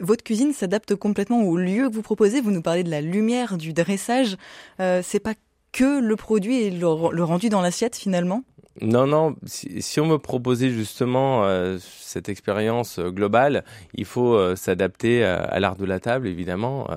Votre 0.00 0.24
cuisine 0.24 0.52
s'adapte 0.52 0.94
complètement 0.94 1.42
au 1.42 1.56
lieu 1.56 1.88
que 1.88 1.94
vous 1.94 2.02
proposez. 2.02 2.40
Vous 2.40 2.50
nous 2.50 2.62
parlez 2.62 2.82
de 2.82 2.90
la 2.90 3.00
lumière, 3.00 3.56
du 3.56 3.72
dressage. 3.72 4.36
Euh, 4.80 5.02
c'est 5.04 5.20
pas 5.20 5.34
que 5.72 6.00
le 6.00 6.16
produit 6.16 6.62
et 6.62 6.70
le 6.70 7.22
rendu 7.22 7.48
dans 7.48 7.60
l'assiette 7.60 7.96
finalement? 7.96 8.42
Non, 8.80 9.06
non. 9.06 9.34
Si, 9.44 9.82
si, 9.82 9.98
on 10.00 10.06
me 10.06 10.16
proposait 10.16 10.70
justement 10.70 11.44
euh, 11.44 11.76
cette 11.80 12.28
expérience 12.28 13.00
globale, 13.00 13.64
il 13.94 14.04
faut 14.04 14.34
euh, 14.34 14.54
s'adapter 14.54 15.24
à, 15.24 15.42
à 15.42 15.58
l'art 15.58 15.74
de 15.74 15.84
la 15.84 15.98
table, 15.98 16.28
évidemment. 16.28 16.88
Euh, 16.88 16.94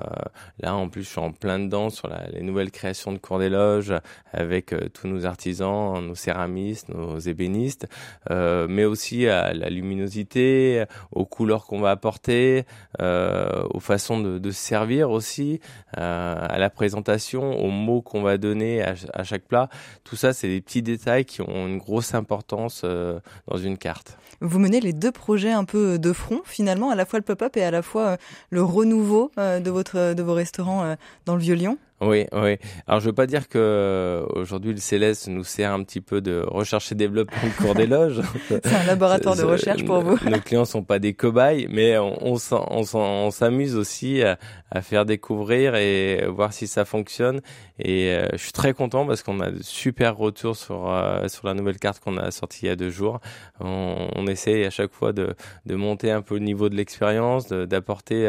là, 0.60 0.76
en 0.76 0.88
plus, 0.88 1.02
je 1.02 1.08
suis 1.08 1.18
en 1.18 1.32
plein 1.32 1.58
dedans 1.58 1.90
sur 1.90 2.08
la, 2.08 2.26
les 2.32 2.42
nouvelles 2.42 2.70
créations 2.70 3.12
de 3.12 3.18
cours 3.18 3.40
des 3.40 3.48
loges 3.48 3.92
avec 4.32 4.72
euh, 4.72 4.88
tous 4.94 5.08
nos 5.08 5.26
artisans, 5.26 6.00
nos 6.00 6.14
céramistes, 6.14 6.88
nos 6.90 7.18
ébénistes, 7.18 7.88
euh, 8.30 8.66
mais 8.68 8.84
aussi 8.84 9.26
à 9.26 9.52
la 9.52 9.68
luminosité, 9.68 10.84
aux 11.10 11.26
couleurs 11.26 11.66
qu'on 11.66 11.80
va 11.80 11.90
apporter, 11.90 12.64
euh, 13.00 13.64
aux 13.70 13.80
façons 13.80 14.20
de, 14.20 14.38
de 14.38 14.50
servir 14.52 15.10
aussi, 15.10 15.60
à 15.96 16.56
la 16.58 16.70
présentation, 16.70 17.58
aux 17.60 17.70
mots 17.70 18.00
qu'on 18.02 18.22
va 18.22 18.38
donner 18.38 18.82
à, 18.82 18.94
à 19.12 19.24
chaque 19.24 19.44
plat. 19.44 19.68
Tout 20.02 20.16
ça, 20.16 20.32
c'est 20.32 20.48
des 20.48 20.60
petits 20.60 20.82
détails 20.82 21.24
qui 21.24 21.42
ont 21.42 21.63
une 21.66 21.78
grosse 21.78 22.14
importance 22.14 22.82
euh, 22.84 23.20
dans 23.48 23.56
une 23.56 23.78
carte. 23.78 24.18
Vous 24.40 24.58
menez 24.58 24.80
les 24.80 24.92
deux 24.92 25.12
projets 25.12 25.52
un 25.52 25.64
peu 25.64 25.98
de 25.98 26.12
front 26.12 26.40
finalement, 26.44 26.90
à 26.90 26.94
la 26.94 27.04
fois 27.04 27.18
le 27.18 27.24
pop-up 27.24 27.56
et 27.56 27.62
à 27.62 27.70
la 27.70 27.82
fois 27.82 28.16
le 28.50 28.62
renouveau 28.62 29.30
euh, 29.38 29.60
de 29.60 29.70
votre 29.70 30.14
de 30.14 30.22
vos 30.22 30.34
restaurants 30.34 30.84
euh, 30.84 30.94
dans 31.26 31.34
le 31.34 31.40
Vieux-Lyon? 31.40 31.78
Oui, 32.04 32.26
oui. 32.32 32.58
Alors, 32.86 33.00
je 33.00 33.06
veux 33.06 33.14
pas 33.14 33.26
dire 33.26 33.48
que 33.48 34.24
aujourd'hui 34.34 34.72
le 34.72 34.80
Céleste 34.80 35.28
nous 35.28 35.44
sert 35.44 35.72
un 35.72 35.82
petit 35.82 36.00
peu 36.00 36.20
de 36.20 36.44
recherche 36.46 36.92
et 36.92 36.94
développement 36.94 37.48
de 37.48 37.62
cours 37.62 37.74
des 37.74 37.86
loges. 37.86 38.20
C'est 38.48 38.66
un 38.66 38.84
laboratoire 38.84 39.36
de 39.36 39.44
recherche 39.44 39.84
pour 39.84 40.00
vous. 40.00 40.18
Nos 40.28 40.40
clients 40.40 40.64
sont 40.64 40.82
pas 40.82 40.98
des 40.98 41.14
cobayes, 41.14 41.66
mais 41.70 41.96
on, 41.98 42.36
s'amuse 42.36 43.76
aussi 43.76 44.22
à, 44.22 44.38
à, 44.70 44.82
faire 44.82 45.04
découvrir 45.06 45.74
et 45.76 46.26
voir 46.28 46.52
si 46.52 46.66
ça 46.66 46.84
fonctionne. 46.84 47.40
Et 47.78 48.10
euh, 48.10 48.28
je 48.32 48.38
suis 48.38 48.52
très 48.52 48.72
content 48.72 49.06
parce 49.06 49.22
qu'on 49.22 49.40
a 49.40 49.50
de 49.50 49.62
super 49.62 50.16
retours 50.16 50.56
sur 50.56 50.88
euh, 50.88 51.26
sur 51.28 51.46
la 51.46 51.54
nouvelle 51.54 51.78
carte 51.78 52.00
qu'on 52.00 52.16
a 52.18 52.30
sortie 52.30 52.66
il 52.66 52.68
y 52.68 52.70
a 52.70 52.76
deux 52.76 52.90
jours. 52.90 53.20
On, 53.60 54.08
on 54.14 54.26
essaie 54.26 54.64
à 54.64 54.70
chaque 54.70 54.92
fois 54.92 55.12
de, 55.12 55.34
de 55.66 55.74
monter 55.74 56.10
un 56.10 56.22
peu 56.22 56.34
le 56.34 56.44
niveau 56.44 56.68
de 56.68 56.76
l'expérience, 56.76 57.48
d'apporter 57.48 58.28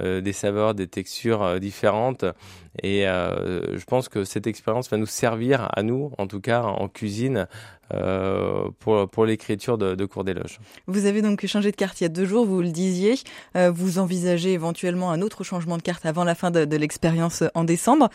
euh, 0.00 0.20
des 0.20 0.32
saveurs, 0.32 0.74
des 0.74 0.86
textures 0.86 1.60
différentes 1.60 2.24
et 2.82 3.03
et 3.04 3.78
je 3.78 3.84
pense 3.84 4.08
que 4.08 4.24
cette 4.24 4.46
expérience 4.46 4.90
va 4.90 4.96
nous 4.96 5.06
servir 5.06 5.68
à 5.72 5.82
nous, 5.82 6.10
en 6.18 6.26
tout 6.26 6.40
cas 6.40 6.62
en 6.62 6.88
cuisine, 6.88 7.46
pour, 8.80 9.08
pour 9.08 9.26
l'écriture 9.26 9.78
de, 9.78 9.94
de 9.94 10.04
cours 10.04 10.24
d'éloge. 10.24 10.58
Vous 10.86 11.06
avez 11.06 11.22
donc 11.22 11.44
changé 11.46 11.70
de 11.70 11.76
carte 11.76 12.00
il 12.00 12.04
y 12.04 12.06
a 12.06 12.10
deux 12.10 12.24
jours, 12.24 12.46
vous 12.46 12.62
le 12.62 12.70
disiez. 12.70 13.14
vous 13.54 13.98
envisagez 13.98 14.52
éventuellement 14.52 15.10
un 15.10 15.22
autre 15.22 15.44
changement 15.44 15.76
de 15.76 15.82
carte 15.82 16.06
avant 16.06 16.24
la 16.24 16.34
fin 16.34 16.50
de 16.50 16.76
l'expérience 16.76 17.44
en 17.54 17.64
décembre. 17.64 18.08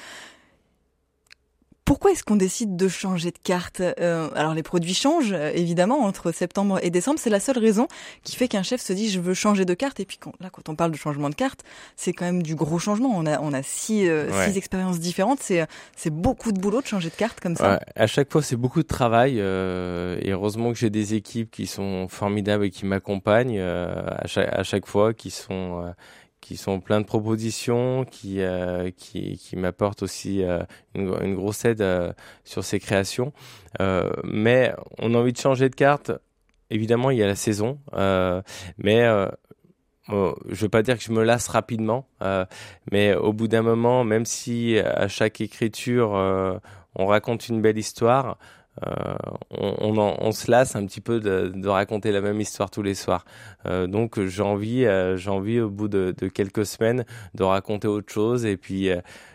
Pourquoi 1.89 2.11
est-ce 2.11 2.23
qu'on 2.23 2.35
décide 2.35 2.75
de 2.75 2.87
changer 2.87 3.31
de 3.31 3.39
carte? 3.43 3.81
Euh, 3.81 4.29
Alors 4.35 4.53
les 4.53 4.61
produits 4.61 4.93
changent 4.93 5.33
euh, 5.33 5.49
évidemment 5.55 6.01
entre 6.01 6.31
septembre 6.31 6.77
et 6.83 6.91
décembre. 6.91 7.17
C'est 7.19 7.31
la 7.31 7.39
seule 7.39 7.57
raison 7.57 7.87
qui 8.23 8.35
fait 8.35 8.47
qu'un 8.47 8.61
chef 8.61 8.79
se 8.79 8.93
dit 8.93 9.09
je 9.09 9.19
veux 9.19 9.33
changer 9.33 9.65
de 9.65 9.73
carte. 9.73 9.99
Et 9.99 10.05
puis 10.05 10.17
quand, 10.17 10.33
là, 10.39 10.51
quand 10.51 10.69
on 10.69 10.75
parle 10.75 10.91
de 10.91 10.97
changement 10.97 11.31
de 11.31 11.33
carte, 11.33 11.63
c'est 11.95 12.13
quand 12.13 12.25
même 12.25 12.43
du 12.43 12.53
gros 12.53 12.77
changement. 12.77 13.09
On 13.15 13.25
a 13.25 13.41
on 13.41 13.53
a 13.53 13.63
six, 13.63 14.07
euh, 14.07 14.29
six 14.45 14.55
expériences 14.55 14.99
différentes. 14.99 15.39
C'est 15.41 15.65
c'est 15.95 16.11
beaucoup 16.11 16.51
de 16.51 16.59
boulot 16.59 16.83
de 16.83 16.85
changer 16.85 17.09
de 17.09 17.15
carte 17.15 17.39
comme 17.39 17.55
ça. 17.55 17.79
à 17.95 18.05
chaque 18.05 18.31
fois, 18.31 18.43
c'est 18.43 18.55
beaucoup 18.55 18.83
de 18.83 18.87
travail. 18.87 19.39
et 19.39 20.31
heureusement 20.31 20.71
que 20.71 20.77
j'ai 20.77 20.91
des 20.91 21.15
équipes 21.15 21.49
qui 21.49 21.65
sont 21.65 22.07
formidables 22.07 22.65
et 22.65 22.69
qui 22.69 22.85
m'accompagnent 22.85 23.59
à 23.59 24.27
chaque 24.27 24.47
à 24.53 24.61
chaque 24.61 24.85
fois, 24.85 25.15
qui 25.15 25.31
sont 25.31 25.91
qui 26.41 26.57
sont 26.57 26.79
plein 26.79 27.01
de 27.01 27.05
propositions, 27.05 28.05
qui 28.05 28.41
euh, 28.41 28.91
qui, 28.95 29.37
qui 29.37 29.55
m'apportent 29.55 30.03
aussi 30.03 30.43
euh, 30.43 30.63
une, 30.95 31.35
grosse 31.35 31.65
aide 31.65 31.81
euh, 31.81 32.13
sur 32.43 32.63
ces 32.63 32.79
créations. 32.79 33.33
Euh, 33.81 34.09
mais 34.23 34.73
on 34.97 35.13
a 35.13 35.17
envie 35.17 35.33
de 35.33 35.37
changer 35.37 35.69
de 35.69 35.75
carte. 35.75 36.11
Évidemment, 36.69 37.09
il 37.09 37.17
y 37.17 37.23
a 37.23 37.27
la 37.27 37.35
saison, 37.35 37.79
mais 38.77 39.01
je 40.07 40.55
veux 40.55 40.69
pas 40.69 40.83
dire 40.83 40.97
que 40.97 41.03
je 41.03 41.11
me 41.11 41.23
lasse 41.23 41.47
rapidement, 41.47 42.07
mais 42.91 43.15
au 43.15 43.33
bout 43.33 43.47
d'un 43.47 43.63
moment, 43.63 44.03
même 44.03 44.23
si 44.23 44.77
à 44.77 45.07
chaque 45.07 45.41
écriture 45.41 46.11
on 46.95 47.05
raconte 47.07 47.49
une 47.49 47.59
belle 47.59 47.79
histoire, 47.79 48.37
euh, 48.87 49.15
on, 49.51 49.97
on, 49.97 50.31
se 50.31 50.49
lasse 50.49 50.75
un 50.75 50.85
petit 50.85 51.01
peu 51.01 51.19
de, 51.19 51.67
raconter 51.67 52.11
la 52.11 52.21
même 52.21 52.39
histoire 52.39 52.69
tous 52.69 52.81
les 52.81 52.95
soirs. 52.95 53.25
Euh, 53.65 53.87
donc 53.87 54.23
j'ai 54.25 54.41
envie, 54.41 54.85
euh, 54.85 55.17
j'ai 55.17 55.29
envie 55.29 55.59
au 55.59 55.69
bout 55.69 55.87
de, 55.87 56.13
quelques 56.33 56.65
semaines 56.65 57.05
de 57.35 57.43
raconter 57.43 57.87
autre 57.87 58.11
chose. 58.11 58.45
Et 58.45 58.57
puis 58.57 58.89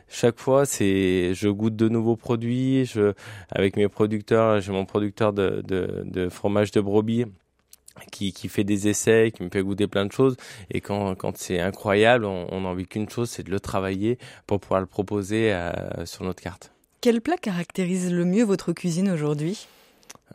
chaque 0.09 0.39
fois, 0.39 0.67
c'est, 0.67 1.35
je 1.35 1.49
goûte 1.49 1.77
de 1.77 1.89
nouveaux 1.89 2.17
produits. 2.17 2.85
Je, 2.87 3.13
avec 3.51 3.77
mes 3.77 3.89
producteurs, 3.89 4.61
j'ai 4.61 4.73
mon 4.73 4.85
producteur 4.85 5.33
de, 5.33 5.63
de, 5.65 6.29
fromage 6.29 6.71
de 6.71 6.81
brebis. 6.81 7.27
Qui, 8.11 8.33
qui, 8.33 8.49
fait 8.49 8.65
des 8.65 8.89
essais, 8.89 9.31
qui 9.33 9.45
me 9.45 9.51
fait 9.51 9.63
goûter 9.63 9.87
plein 9.87 10.05
de 10.05 10.11
choses. 10.11 10.37
Et 10.69 10.81
quand, 10.81 11.15
quand 11.15 11.37
c'est 11.37 11.61
incroyable, 11.61 12.25
on 12.25 12.63
n'a 12.63 12.69
envie 12.69 12.89
qu'une 12.89 13.09
chose, 13.09 13.31
c'est 13.31 13.45
de 13.45 13.53
le 13.53 13.61
travailler 13.61 14.19
pour 14.49 14.59
pouvoir 14.59 14.81
le 14.81 14.87
proposer 14.87 15.57
sur 16.05 16.25
notre 16.25 16.43
carte. 16.43 16.74
Quel 17.05 17.21
plat 17.21 17.37
caractérise 17.37 18.11
le 18.11 18.25
mieux 18.25 18.45
votre 18.45 18.73
cuisine 18.73 19.11
aujourd'hui? 19.11 19.69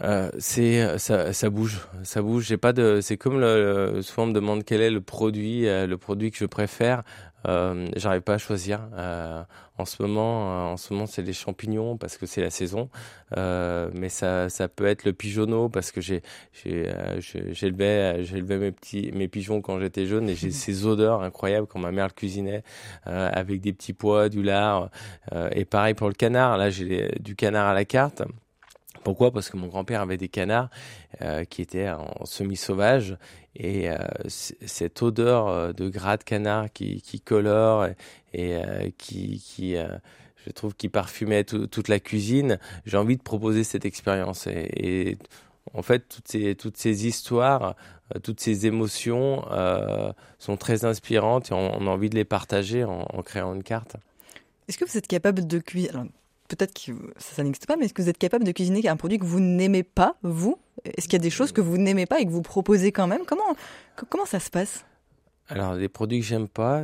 Euh, 0.02 0.30
c'est 0.38 1.00
ça, 1.00 1.34
ça, 1.34 1.50
bouge, 1.50 1.80
ça 2.04 2.22
bouge. 2.22 2.46
J'ai 2.46 2.58
pas 2.58 2.74
de. 2.74 3.00
C'est 3.02 3.18
comme 3.18 3.40
le, 3.40 4.04
souvent 4.04 4.26
on 4.26 4.28
me 4.28 4.34
demande 4.34 4.64
quel 4.64 4.80
est 4.82 4.92
le 4.92 5.02
produit, 5.02 5.68
euh, 5.68 5.88
le 5.88 5.98
produit 5.98 6.30
que 6.30 6.38
je 6.38 6.46
préfère. 6.46 7.02
Euh, 7.48 7.88
J'arrive 7.96 8.22
pas 8.22 8.36
à 8.36 8.38
choisir. 8.38 8.82
Euh, 8.94 9.44
en 9.78 9.86
ce 9.86 10.02
moment, 10.02 10.70
euh, 10.70 10.74
en 10.74 10.78
ce 10.78 10.94
moment, 10.94 11.06
c'est 11.06 11.22
les 11.22 11.34
champignons 11.34 11.98
parce 11.98 12.18
que 12.18 12.26
c'est 12.26 12.42
la 12.42 12.50
saison. 12.50 12.90
Euh, 13.38 13.90
mais 13.94 14.10
ça, 14.10 14.50
ça 14.50 14.68
peut 14.68 14.86
être 14.86 15.06
le 15.06 15.14
pigeonneau 15.14 15.70
parce 15.70 15.92
que 15.92 16.02
j'ai, 16.02 16.22
j'ai, 16.54 16.92
j'élevais, 17.52 18.24
j'élevais 18.24 18.58
mes 18.58 18.72
petits, 18.72 19.12
mes 19.14 19.28
pigeons 19.28 19.62
quand 19.62 19.80
j'étais 19.80 20.06
jeune 20.06 20.30
et 20.30 20.36
j'ai 20.36 20.52
ces 20.60 20.86
odeurs 20.86 21.22
incroyables 21.22 21.68
quand 21.68 21.80
ma 21.80 21.92
mère 21.92 22.08
le 22.08 22.14
cuisinait 22.14 22.64
avec 23.04 23.62
des 23.62 23.74
petits 23.74 23.94
pois, 23.94 24.30
du 24.30 24.44
lard. 24.44 24.90
et 25.52 25.66
pareil 25.66 25.94
pour 25.94 26.08
le 26.08 26.14
canard. 26.14 26.58
Là, 26.58 26.70
j'ai 26.70 27.12
du 27.20 27.36
canard 27.36 27.68
à 27.68 27.74
la 27.74 27.86
carte. 27.86 28.24
Pourquoi? 29.04 29.32
Parce 29.32 29.50
que 29.50 29.58
mon 29.58 29.68
grand-père 29.68 30.02
avait 30.02 30.18
des 30.18 30.28
canards 30.28 30.70
euh, 31.22 31.44
qui 31.46 31.62
étaient 31.62 31.90
en 31.90 32.26
semi-sauvage 32.26 33.18
et 33.56 33.90
euh, 33.90 33.98
cette 34.28 35.02
odeur 35.02 35.48
euh, 35.48 35.74
de 35.74 35.90
gras 35.90 36.18
de 36.18 36.24
canard 36.24 36.72
qui, 36.72 37.02
colore 37.24 37.88
et, 38.34 38.62
qui, 38.98 39.76
je 40.46 40.52
trouve, 40.52 40.76
qui 40.76 40.90
parfumait 40.90 41.44
toute 41.44 41.88
la 41.88 42.00
cuisine, 42.00 42.60
j'ai 42.86 42.98
envie 42.98 43.18
de 43.18 43.22
proposer 43.22 43.64
cette 43.64 43.86
expérience. 43.86 44.48
Et, 44.48 45.18
en 45.74 45.84
fait, 45.84 46.08
toutes 46.58 46.78
ces, 46.78 47.08
histoires, 47.08 47.76
toutes 48.24 48.40
ces 48.40 48.66
émotions 48.66 49.46
sont 50.40 50.58
très 50.58 50.86
inspirantes 50.86 51.52
et 51.52 51.54
on, 51.54 51.88
a 51.88 51.90
envie 51.90 52.10
de 52.10 52.16
les 52.16 52.26
partager 52.26 52.84
en, 52.84 53.06
en 53.12 53.22
créant 53.22 53.54
une 53.54 53.64
carte. 53.64 53.98
Est-ce 54.68 54.78
que 54.78 54.86
vous 54.86 54.98
êtes 54.98 55.08
capable 55.08 55.46
de 55.46 55.60
cuire 55.60 56.04
peut-être 56.50 56.74
que 56.74 56.92
ça, 57.18 57.44
n'existe 57.44 57.66
pas, 57.66 57.78
mais 57.78 57.86
est-ce 57.86 57.94
que 57.94 58.02
vous 58.02 58.10
êtes 58.10 58.18
capable 58.18 58.44
de 58.44 58.52
cuisiner 58.52 58.88
un 58.90 58.98
produit 58.98 59.18
que 59.18 59.26
vous 59.26 59.40
n'aimez 59.40 59.84
pas, 59.84 60.16
vous? 60.24 60.58
Est-ce 60.84 61.08
qu'il 61.08 61.14
y 61.14 61.22
a 61.22 61.24
des 61.24 61.30
choses 61.30 61.52
que 61.52 61.62
vous 61.62 61.78
n'aimez 61.78 62.06
pas 62.06 62.20
et 62.20 62.26
que 62.26 62.32
vous 62.32 62.42
proposez 62.42 62.92
quand 62.92 63.08
même? 63.08 63.22
Comment, 63.26 63.56
comment 64.10 64.26
ça 64.26 64.40
se 64.40 64.50
passe? 64.50 64.86
Alors, 65.48 65.78
des 65.78 65.90
produits 65.90 66.20
que 66.20 66.26
j'aime 66.26 66.48
pas, 66.48 66.84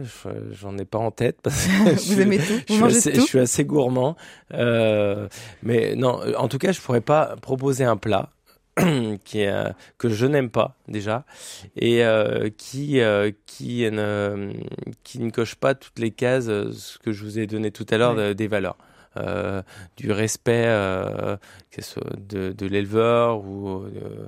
j'en 0.52 0.78
ai 0.78 0.86
pas 0.86 0.98
en 0.98 1.12
tête 1.12 1.38
parce 1.44 1.68
que 1.68 2.14
vous 2.14 2.22
aimez 2.22 2.40
tout, 2.40 2.60
vous 2.70 2.78
mangez 2.78 2.98
assez, 2.98 3.14
tout? 3.14 3.22
Je 3.22 3.26
suis 3.26 3.40
assez 3.40 3.66
gourmand, 3.66 4.16
euh, 4.54 5.28
mais 5.62 5.96
non, 5.96 6.20
en 6.38 6.48
tout 6.48 6.58
cas, 6.58 6.72
je 6.72 6.82
pourrais 6.82 7.02
pas 7.02 7.36
proposer 7.42 7.84
un 7.84 7.98
plat 7.98 8.32
qui 9.24 9.42
est, 9.42 9.48
euh, 9.48 9.70
que 9.98 10.10
je 10.10 10.26
n'aime 10.26 10.50
pas 10.50 10.76
déjà 10.88 11.26
et 11.78 12.04
euh, 12.04 12.50
qui 12.58 13.00
euh, 13.00 13.32
qui 13.46 13.90
ne 13.90 14.52
qui 15.04 15.20
ne 15.20 15.30
coche 15.30 15.56
pas 15.56 15.76
toutes 15.76 16.00
les 16.00 16.12
cases 16.12 16.46
ce 16.48 16.98
que 17.00 17.14
je 17.14 17.24
vous 17.24 17.40
ai 17.40 17.48
donné 17.48 17.72
tout 17.72 17.86
à 17.90 17.98
l'heure 17.98 18.36
des 18.36 18.48
valeurs. 18.48 18.78
Euh, 19.18 19.62
du 19.96 20.12
respect 20.12 20.66
euh, 20.66 21.38
de, 22.18 22.66
l'éleveur 22.66 23.46
ou, 23.46 23.84
euh, 23.84 24.28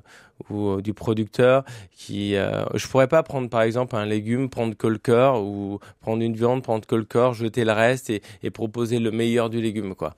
ou 0.50 0.82
du 0.82 0.94
producteur. 0.94 1.66
Qui, 1.92 2.36
je 2.36 2.88
pourrais 2.88 3.08
pas 3.08 3.24
prendre 3.24 3.50
par 3.50 3.62
exemple 3.64 3.96
un 3.96 4.06
légume, 4.06 4.50
prendre 4.50 4.76
que 4.76 4.88
le 4.88 4.98
cœur, 4.98 5.42
ou 5.42 5.80
prendre 6.00 6.22
une 6.24 6.36
viande, 6.36 6.64
prendre 6.64 6.86
que 6.86 6.96
le 6.96 7.04
corps, 7.04 7.34
jeter 7.34 7.66
le 7.66 7.74
reste 7.74 8.10
et, 8.10 8.50
proposer 8.50 9.00
le 9.00 9.12
meilleur 9.12 9.50
du 9.50 9.62
légume, 9.62 9.94
quoi 9.96 10.16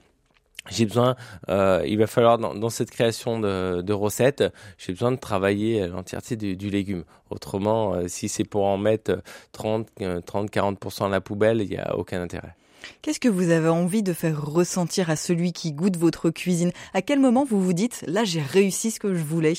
j'ai 0.70 0.86
besoin, 0.86 1.16
il 1.48 1.98
va 1.98 2.06
falloir 2.06 2.38
dans, 2.38 2.70
cette 2.70 2.92
création 2.92 3.40
de, 3.40 3.94
recettes, 3.94 4.44
j'ai 4.78 4.94
besoin 4.94 5.12
de 5.12 5.18
travailler 5.18 5.88
l'entièreté 5.88 6.36
du, 6.36 6.56
du, 6.56 6.70
légume. 6.70 7.06
Autrement, 7.32 8.08
si 8.08 8.30
c'est 8.30 8.44
pour 8.44 8.66
en 8.66 8.78
mettre 8.78 9.24
30, 9.54 9.88
30, 10.26 10.52
40% 10.52 11.06
à 11.06 11.10
la 11.10 11.22
poubelle, 11.22 11.62
il 11.62 11.70
n'y 11.70 11.78
a 11.78 11.98
aucun 11.98 12.22
intérêt. 12.22 12.54
Qu'est-ce 13.02 13.20
que 13.20 13.30
vous 13.30 13.50
avez 13.50 13.70
envie 13.70 14.04
de 14.04 14.14
faire 14.14 14.44
ressentir 14.44 15.10
à 15.10 15.16
celui 15.16 15.54
qui 15.54 15.72
goûte 15.72 15.98
votre 15.98 16.30
cuisine? 16.30 16.72
À 16.94 17.02
quel 17.02 17.20
moment 17.20 17.46
vous 17.46 17.62
vous 17.62 17.74
dites 17.74 18.04
là 18.08 18.24
j'ai 18.24 18.42
réussi 18.42 18.92
ce 18.92 19.00
que 19.00 19.14
je 19.14 19.24
voulais? 19.24 19.56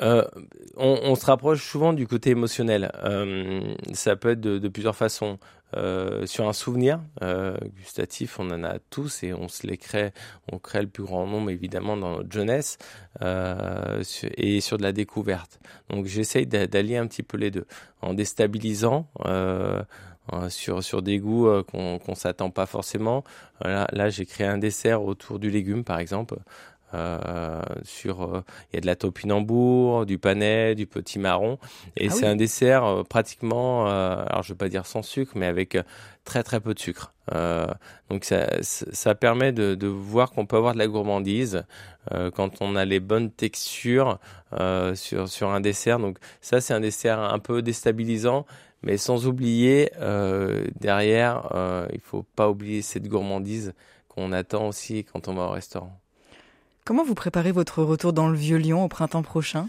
Euh, 0.00 0.24
on, 0.76 1.14
se 1.16 1.26
rapproche 1.26 1.64
souvent 1.64 1.92
du 1.92 2.06
côté 2.06 2.30
émotionnel. 2.30 2.92
Euh, 3.02 3.74
ça 3.92 4.16
peut 4.16 4.30
être 4.30 4.40
de, 4.40 4.68
plusieurs 4.68 4.96
façons. 4.96 5.38
Euh, 5.76 6.24
sur 6.24 6.48
un 6.48 6.54
souvenir 6.54 6.98
gustatif, 7.76 8.40
on 8.40 8.50
en 8.50 8.64
a 8.64 8.78
tous 8.88 9.22
et 9.22 9.34
on 9.34 9.48
se 9.48 9.66
les 9.66 9.76
crée, 9.76 10.12
on 10.50 10.58
crée 10.58 10.80
le 10.80 10.88
plus 10.88 11.02
grand 11.02 11.26
nombre 11.26 11.50
évidemment 11.50 11.94
dans 11.98 12.16
notre 12.16 12.32
jeunesse 12.32 12.78
et 13.20 14.60
sur 14.62 14.78
de 14.78 14.82
la 14.82 14.92
découverte. 14.92 15.60
Donc 15.90 16.06
j'essaye 16.06 16.46
d'allier 16.46 16.96
un 16.96 17.06
petit 17.06 17.22
peu 17.22 17.36
les 17.36 17.50
deux 17.50 17.66
en 18.00 18.14
déstabilisant. 18.14 19.10
Euh, 20.34 20.50
sur, 20.50 20.82
sur 20.82 21.00
des 21.00 21.18
goûts 21.18 21.48
euh, 21.48 21.62
qu'on 21.62 21.98
qu'on 21.98 22.14
s'attend 22.14 22.50
pas 22.50 22.66
forcément. 22.66 23.24
Là, 23.62 23.88
là 23.92 24.10
j'ai 24.10 24.26
créé 24.26 24.46
un 24.46 24.58
dessert 24.58 25.02
autour 25.02 25.38
du 25.38 25.50
légume, 25.50 25.84
par 25.84 25.98
exemple. 25.98 26.36
Euh, 26.94 27.60
sur 27.82 28.22
euh, 28.22 28.42
il 28.72 28.76
y 28.76 28.78
a 28.78 28.80
de 28.80 28.86
la 28.86 28.96
topinambour, 28.96 30.06
du 30.06 30.16
panais, 30.16 30.74
du 30.74 30.86
petit 30.86 31.18
marron 31.18 31.58
et 31.98 32.08
ah 32.08 32.10
c'est 32.10 32.26
un 32.26 32.34
dessert 32.34 32.82
euh, 32.82 33.02
pratiquement 33.02 33.84
alors 33.86 34.42
je 34.42 34.54
vais 34.54 34.56
pas 34.56 34.70
dire 34.70 34.86
sans 34.86 35.02
sucre 35.02 35.32
mais 35.34 35.44
avec 35.44 35.76
très 36.24 36.42
très 36.42 36.60
peu 36.60 36.72
de 36.72 36.78
sucre. 36.78 37.12
donc 38.08 38.24
ça, 38.24 38.46
ça 38.62 39.14
permet 39.14 39.52
de, 39.52 39.74
de 39.74 39.86
voir 39.86 40.30
qu'on 40.30 40.46
peut 40.46 40.56
avoir 40.56 40.72
de 40.72 40.78
la 40.78 40.86
gourmandise 40.86 41.64
quand 42.34 42.62
on 42.62 42.74
a 42.74 42.86
les 42.86 43.00
bonnes 43.00 43.30
textures 43.30 44.18
sur 44.94 45.28
sur 45.28 45.50
un 45.50 45.60
dessert. 45.60 45.98
Donc 45.98 46.16
ça 46.40 46.62
c'est 46.62 46.72
un 46.72 46.80
dessert 46.80 47.18
un 47.18 47.38
peu 47.38 47.60
déstabilisant 47.60 48.46
mais 48.82 48.96
sans 48.96 49.26
oublier, 49.26 49.90
euh, 50.00 50.66
derrière, 50.80 51.48
euh, 51.54 51.86
il 51.92 52.00
faut 52.00 52.24
pas 52.36 52.48
oublier 52.48 52.82
cette 52.82 53.08
gourmandise 53.08 53.74
qu'on 54.08 54.32
attend 54.32 54.68
aussi 54.68 55.04
quand 55.04 55.28
on 55.28 55.34
va 55.34 55.44
au 55.44 55.50
restaurant. 55.50 55.98
Comment 56.84 57.04
vous 57.04 57.14
préparez 57.14 57.52
votre 57.52 57.82
retour 57.82 58.12
dans 58.12 58.28
le 58.28 58.36
Vieux 58.36 58.56
Lyon 58.56 58.84
au 58.84 58.88
printemps 58.88 59.22
prochain? 59.22 59.68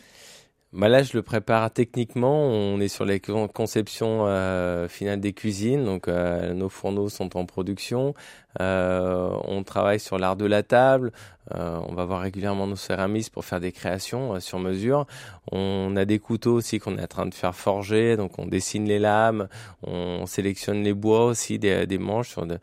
Bah 0.71 0.87
là, 0.87 1.01
je 1.01 1.13
le 1.17 1.23
prépare 1.23 1.71
techniquement. 1.71 2.43
On 2.43 2.79
est 2.79 2.89
sur 2.89 3.03
les 3.03 3.19
conceptions 3.19 4.27
euh, 4.27 4.87
finales 4.87 5.19
des 5.19 5.33
cuisines, 5.33 5.83
donc 5.83 6.07
euh, 6.07 6.53
nos 6.53 6.69
fourneaux 6.69 7.09
sont 7.09 7.35
en 7.37 7.45
production. 7.47 8.13
Euh, 8.61 9.31
on 9.45 9.63
travaille 9.63 9.99
sur 9.99 10.19
l'art 10.19 10.35
de 10.35 10.45
la 10.45 10.61
table. 10.61 11.11
On 11.51 11.95
va 11.95 12.05
voir 12.05 12.21
régulièrement 12.21 12.67
nos 12.67 12.75
céramistes 12.75 13.33
pour 13.33 13.43
faire 13.43 13.59
des 13.59 13.71
créations 13.71 14.39
sur 14.39 14.59
mesure. 14.59 15.07
On 15.51 15.95
a 15.95 16.05
des 16.05 16.19
couteaux 16.19 16.53
aussi 16.53 16.77
qu'on 16.77 16.95
est 16.99 17.03
en 17.03 17.07
train 17.07 17.25
de 17.25 17.33
faire 17.33 17.55
forger, 17.55 18.17
donc 18.17 18.37
on 18.37 18.45
dessine 18.45 18.85
les 18.85 18.99
lames, 18.99 19.47
on 19.81 20.27
sélectionne 20.27 20.83
les 20.83 20.93
bois 20.93 21.25
aussi, 21.25 21.57
des, 21.57 21.97
manches 21.97 22.29
sur 22.29 22.45
de, 22.45 22.59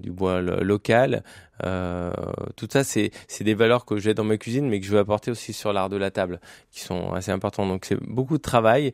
du 0.00 0.10
bois 0.10 0.40
local. 0.40 1.22
Euh, 1.64 2.12
tout 2.56 2.68
ça, 2.70 2.84
c'est 2.84 3.10
des 3.40 3.54
valeurs 3.54 3.84
que 3.84 3.98
j'ai 3.98 4.14
dans 4.14 4.24
ma 4.24 4.36
cuisine, 4.36 4.68
mais 4.68 4.80
que 4.80 4.86
je 4.86 4.92
veux 4.92 4.98
apporter 4.98 5.30
aussi 5.30 5.52
sur 5.52 5.72
l'art 5.72 5.88
de 5.88 5.96
la 5.96 6.10
table, 6.10 6.40
qui 6.70 6.80
sont 6.80 7.12
assez 7.12 7.30
importants. 7.30 7.66
Donc 7.66 7.84
c'est 7.84 8.00
beaucoup 8.00 8.36
de 8.36 8.42
travail. 8.42 8.92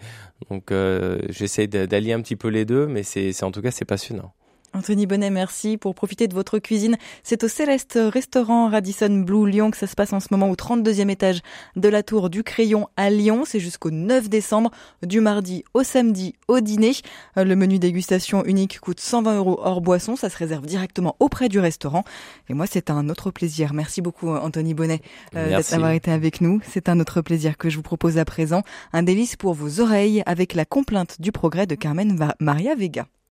Donc 0.51 0.73
euh, 0.73 1.19
j'essaie 1.29 1.67
d'allier 1.67 2.13
un 2.13 2.21
petit 2.21 2.37
peu 2.37 2.49
les 2.49 2.65
deux, 2.65 2.87
mais 2.87 3.03
c'est 3.03 3.43
en 3.43 3.51
tout 3.51 3.63
cas 3.63 3.71
c'est 3.71 3.85
passionnant. 3.85 4.33
Anthony 4.73 5.07
Bonnet, 5.07 5.31
merci 5.31 5.77
pour 5.77 5.95
profiter 5.95 6.29
de 6.29 6.35
votre 6.35 6.59
cuisine. 6.59 6.97
C'est 7.23 7.45
au 7.45 7.49
Céleste 7.49 7.99
Restaurant 8.01 8.69
Radisson 8.69 9.25
Blue 9.25 9.49
Lyon 9.49 9.71
que 9.71 9.77
ça 9.77 9.87
se 9.87 9.95
passe 9.95 10.13
en 10.13 10.21
ce 10.21 10.29
moment 10.31 10.51
au 10.51 10.55
32e 10.55 11.09
étage 11.09 11.41
de 11.77 11.89
la 11.89 12.03
Tour 12.03 12.31
du 12.31 12.43
Crayon 12.43 12.89
à 12.97 13.11
Lyon. 13.11 13.45
C'est 13.47 13.61
jusqu'au 13.61 13.91
9 13.91 14.29
décembre, 14.29 14.71
du 15.03 15.21
mardi 15.21 15.65
au 15.75 15.83
samedi 15.83 16.35
au 16.49 16.61
dîner. 16.61 16.93
Euh, 17.39 17.45
le 17.45 17.57
menu 17.57 17.79
dégustation 17.79 18.45
unique 18.45 18.81
coûte 18.81 19.01
120 19.01 19.37
euros 19.37 19.59
hors 19.63 19.81
boisson. 19.81 20.17
Ça 20.17 20.29
se 20.29 20.37
réserve 20.37 20.67
directement 20.67 21.17
auprès 21.21 21.49
du 21.49 21.59
restaurant. 21.59 22.05
Et 22.49 22.55
moi, 22.55 22.67
c'est 22.67 22.91
un 22.91 23.09
autre 23.09 23.31
plaisir. 23.31 23.73
Merci 23.73 24.03
beaucoup, 24.03 24.29
Anthony 24.29 24.75
Bonnet, 24.75 25.01
euh, 25.35 25.61
d'avoir 25.71 25.93
été 25.93 26.11
avec 26.11 26.41
nous. 26.41 26.61
C'est 26.69 26.89
un 26.89 27.01
autre 27.01 27.23
plaisir 27.23 27.57
que 27.57 27.71
je 27.71 27.77
vous 27.77 27.83
propose 27.83 28.19
à 28.19 28.25
présent. 28.25 28.63
Un 28.93 29.03
délice 29.03 29.37
pour 29.37 29.55
vos 29.55 29.81
oreilles 29.81 30.23
avec 30.27 30.55
la 30.55 30.65
complainte 30.65 31.21
du 31.21 31.33
progrès 31.33 31.67
de 31.67 31.75
Carmen 31.75 32.19
Maria 32.41 32.75
Vega. 32.75 33.07